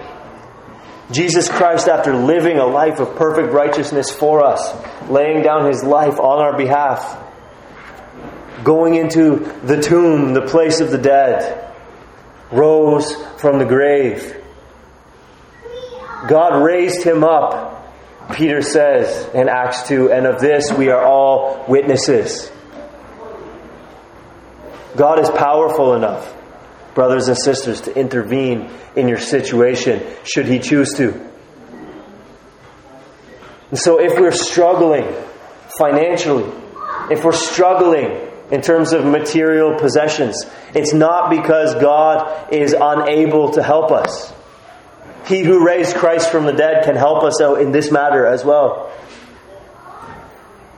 Jesus 1.11 1.49
Christ, 1.51 1.89
after 1.89 2.15
living 2.17 2.59
a 2.59 2.67
life 2.67 2.99
of 2.99 3.17
perfect 3.17 3.53
righteousness 3.53 4.11
for 4.11 4.45
us, 4.45 4.75
laying 5.09 5.43
down 5.43 5.67
his 5.67 5.85
life 5.85 6.19
on 6.19 6.41
our 6.41 6.57
behalf, 6.57 7.21
going 8.65 8.95
into 8.95 9.37
the 9.65 9.81
tomb, 9.81 10.33
the 10.33 10.47
place 10.47 10.81
of 10.81 10.91
the 10.91 10.99
dead, 10.99 11.73
rose 12.51 13.15
from 13.39 13.59
the 13.59 13.65
grave. 13.65 14.41
God 16.27 16.65
raised 16.65 17.03
him 17.03 17.23
up, 17.23 17.93
Peter 18.33 18.63
says 18.63 19.29
in 19.35 19.49
Acts 19.49 19.87
2, 19.89 20.11
and 20.11 20.27
of 20.27 20.41
this 20.41 20.73
we 20.73 20.89
are 20.89 21.05
all 21.05 21.65
witnesses. 21.69 22.51
God 24.97 25.19
is 25.21 25.29
powerful 25.29 25.95
enough, 25.95 26.34
brothers 26.95 27.29
and 27.29 27.37
sisters, 27.37 27.83
to 27.83 27.97
intervene 27.99 28.71
in 28.97 29.09
your 29.09 29.19
situation 29.19 30.03
should 30.25 30.47
He 30.47 30.59
choose 30.59 30.93
to. 30.95 31.13
And 33.71 33.79
so, 33.79 34.01
if 34.01 34.19
we're 34.19 34.31
struggling 34.31 35.07
financially, 35.79 36.51
if 37.11 37.25
we're 37.25 37.33
struggling 37.33 38.31
in 38.51 38.61
terms 38.61 38.93
of 38.93 39.05
material 39.05 39.79
possessions, 39.79 40.45
it's 40.75 40.93
not 40.93 41.31
because 41.31 41.75
God 41.75 42.53
is 42.53 42.75
unable 42.79 43.53
to 43.53 43.63
help 43.63 43.91
us. 43.91 44.33
He 45.27 45.43
who 45.43 45.67
raised 45.67 45.97
Christ 45.97 46.31
from 46.31 46.45
the 46.45 46.53
dead 46.53 46.85
can 46.85 46.97
help 46.97 47.25
us 47.25 47.41
out 47.41 47.61
in 47.61 47.73
this 47.73 47.91
matter 47.91 48.27
as 48.27 48.45
well. 48.45 48.93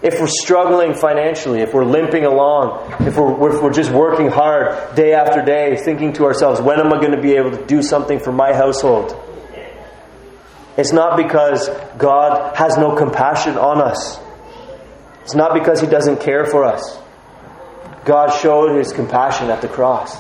If 0.07 0.21
we're 0.21 0.29
struggling 0.29 0.95
financially, 0.95 1.63
if 1.63 1.75
we're 1.75 1.85
limping 1.85 2.25
along, 2.25 2.93
if 3.01 3.17
we're, 3.17 3.57
if 3.57 3.61
we're 3.61 3.73
just 3.73 3.91
working 3.91 4.29
hard 4.29 4.95
day 4.95 5.13
after 5.15 5.45
day, 5.45 5.75
thinking 5.75 6.13
to 6.13 6.27
ourselves, 6.27 6.61
when 6.61 6.79
am 6.79 6.93
I 6.93 7.01
going 7.01 7.11
to 7.11 7.21
be 7.21 7.33
able 7.33 7.51
to 7.51 7.67
do 7.67 7.83
something 7.83 8.21
for 8.21 8.31
my 8.31 8.53
household? 8.53 9.21
It's 10.77 10.93
not 10.93 11.17
because 11.17 11.69
God 11.99 12.55
has 12.55 12.77
no 12.77 12.95
compassion 12.95 13.59
on 13.59 13.81
us. 13.81 14.21
It's 15.25 15.35
not 15.35 15.55
because 15.55 15.81
He 15.81 15.89
doesn't 15.89 16.21
care 16.21 16.47
for 16.47 16.65
us. 16.65 17.01
God 18.05 18.29
showed 18.29 18.79
His 18.79 18.93
compassion 18.93 19.51
at 19.51 19.61
the 19.61 19.67
cross. 19.69 20.17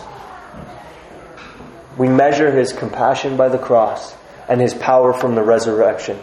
We 1.96 2.08
measure 2.08 2.50
His 2.50 2.72
compassion 2.72 3.36
by 3.36 3.50
the 3.50 3.58
cross 3.58 4.16
and 4.48 4.60
His 4.60 4.74
power 4.74 5.12
from 5.12 5.36
the 5.36 5.44
resurrection, 5.44 6.18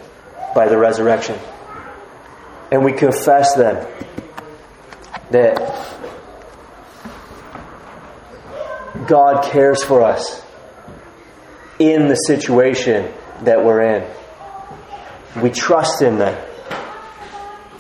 by 0.54 0.68
the 0.68 0.78
resurrection. 0.78 1.40
And 2.74 2.84
we 2.84 2.92
confess 2.92 3.54
then 3.54 3.88
that 5.30 5.58
God 9.06 9.46
cares 9.52 9.84
for 9.84 10.02
us 10.02 10.44
in 11.78 12.08
the 12.08 12.16
situation 12.16 13.14
that 13.44 13.64
we're 13.64 13.82
in. 13.82 14.12
We 15.40 15.52
trust 15.52 16.02
Him 16.02 16.18
then. 16.18 16.44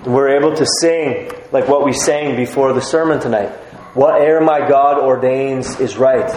We're 0.05 0.37
able 0.37 0.55
to 0.57 0.65
sing 0.81 1.31
like 1.51 1.67
what 1.67 1.83
we 1.83 1.93
sang 1.93 2.35
before 2.35 2.73
the 2.73 2.81
sermon 2.81 3.19
tonight. 3.19 3.49
Whate'er 3.95 4.41
my 4.41 4.59
God 4.59 4.99
ordains 4.99 5.79
is 5.79 5.97
right. 5.97 6.31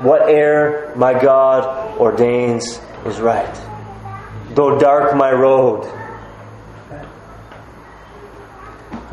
Whate'er 0.00 0.94
my 0.96 1.12
God 1.12 1.98
ordains 1.98 2.80
is 3.04 3.20
right. 3.20 3.54
Though 4.54 4.78
dark 4.78 5.14
my 5.14 5.30
road, 5.30 6.03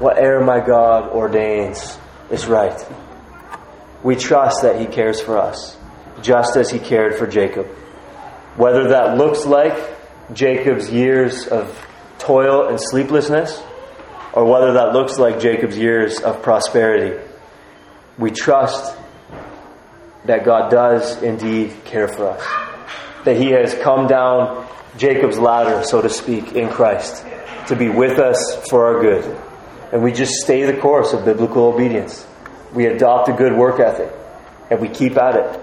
whate'er 0.01 0.43
my 0.43 0.59
God 0.59 1.11
ordains 1.11 1.97
is 2.31 2.47
right. 2.47 2.85
We 4.03 4.15
trust 4.15 4.63
that 4.63 4.79
He 4.79 4.87
cares 4.87 5.21
for 5.21 5.37
us, 5.37 5.77
just 6.23 6.57
as 6.57 6.71
He 6.71 6.79
cared 6.79 7.15
for 7.15 7.27
Jacob. 7.27 7.67
Whether 8.57 8.89
that 8.89 9.17
looks 9.17 9.45
like 9.45 9.77
Jacob's 10.33 10.89
years 10.89 11.47
of 11.47 11.69
toil 12.17 12.67
and 12.67 12.79
sleeplessness, 12.81 13.61
or 14.33 14.45
whether 14.45 14.73
that 14.73 14.93
looks 14.93 15.19
like 15.19 15.39
Jacob's 15.39 15.77
years 15.77 16.19
of 16.19 16.41
prosperity, 16.41 17.21
we 18.17 18.31
trust 18.31 18.97
that 20.25 20.43
God 20.43 20.71
does 20.71 21.21
indeed 21.21 21.73
care 21.85 22.07
for 22.07 22.29
us. 22.31 22.43
That 23.25 23.37
He 23.37 23.51
has 23.51 23.75
come 23.75 24.07
down 24.07 24.67
Jacob's 24.97 25.37
ladder, 25.37 25.83
so 25.83 26.01
to 26.01 26.09
speak, 26.09 26.53
in 26.53 26.69
Christ 26.69 27.23
to 27.67 27.75
be 27.75 27.87
with 27.87 28.17
us 28.17 28.67
for 28.67 28.87
our 28.87 29.01
good. 29.01 29.50
And 29.91 30.03
we 30.03 30.11
just 30.11 30.35
stay 30.35 30.63
the 30.63 30.79
course 30.79 31.13
of 31.13 31.25
biblical 31.25 31.65
obedience. 31.65 32.25
We 32.73 32.85
adopt 32.85 33.27
a 33.29 33.33
good 33.33 33.53
work 33.53 33.79
ethic 33.79 34.11
and 34.69 34.79
we 34.79 34.87
keep 34.87 35.17
at 35.17 35.35
it. 35.35 35.61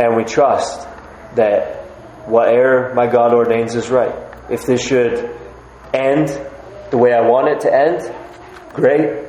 And 0.00 0.16
we 0.16 0.24
trust 0.24 0.88
that 1.36 1.84
whatever 2.26 2.92
my 2.94 3.06
God 3.06 3.32
ordains 3.32 3.74
is 3.74 3.88
right. 3.88 4.14
If 4.50 4.66
this 4.66 4.84
should 4.84 5.30
end 5.94 6.28
the 6.90 6.98
way 6.98 7.12
I 7.12 7.20
want 7.20 7.48
it 7.48 7.60
to 7.60 7.72
end, 7.72 8.12
great. 8.74 9.28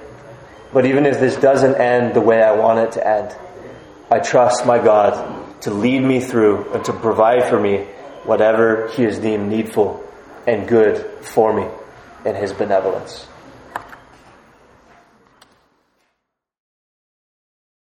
But 0.73 0.85
even 0.85 1.05
if 1.05 1.19
this 1.19 1.35
doesn't 1.35 1.75
end 1.75 2.15
the 2.15 2.21
way 2.21 2.41
I 2.41 2.53
want 2.53 2.79
it 2.79 2.93
to 2.93 3.07
end, 3.07 3.35
I 4.09 4.19
trust 4.19 4.65
my 4.65 4.79
God 4.79 5.61
to 5.61 5.71
lead 5.71 6.01
me 6.01 6.21
through 6.21 6.73
and 6.73 6.83
to 6.85 6.93
provide 6.93 7.47
for 7.49 7.59
me 7.59 7.85
whatever 8.23 8.87
He 8.89 9.03
has 9.03 9.19
deemed 9.19 9.49
needful 9.49 10.03
and 10.47 10.67
good 10.67 11.23
for 11.23 11.53
me 11.53 11.67
in 12.25 12.35
His 12.35 12.51
benevolence. 12.53 13.27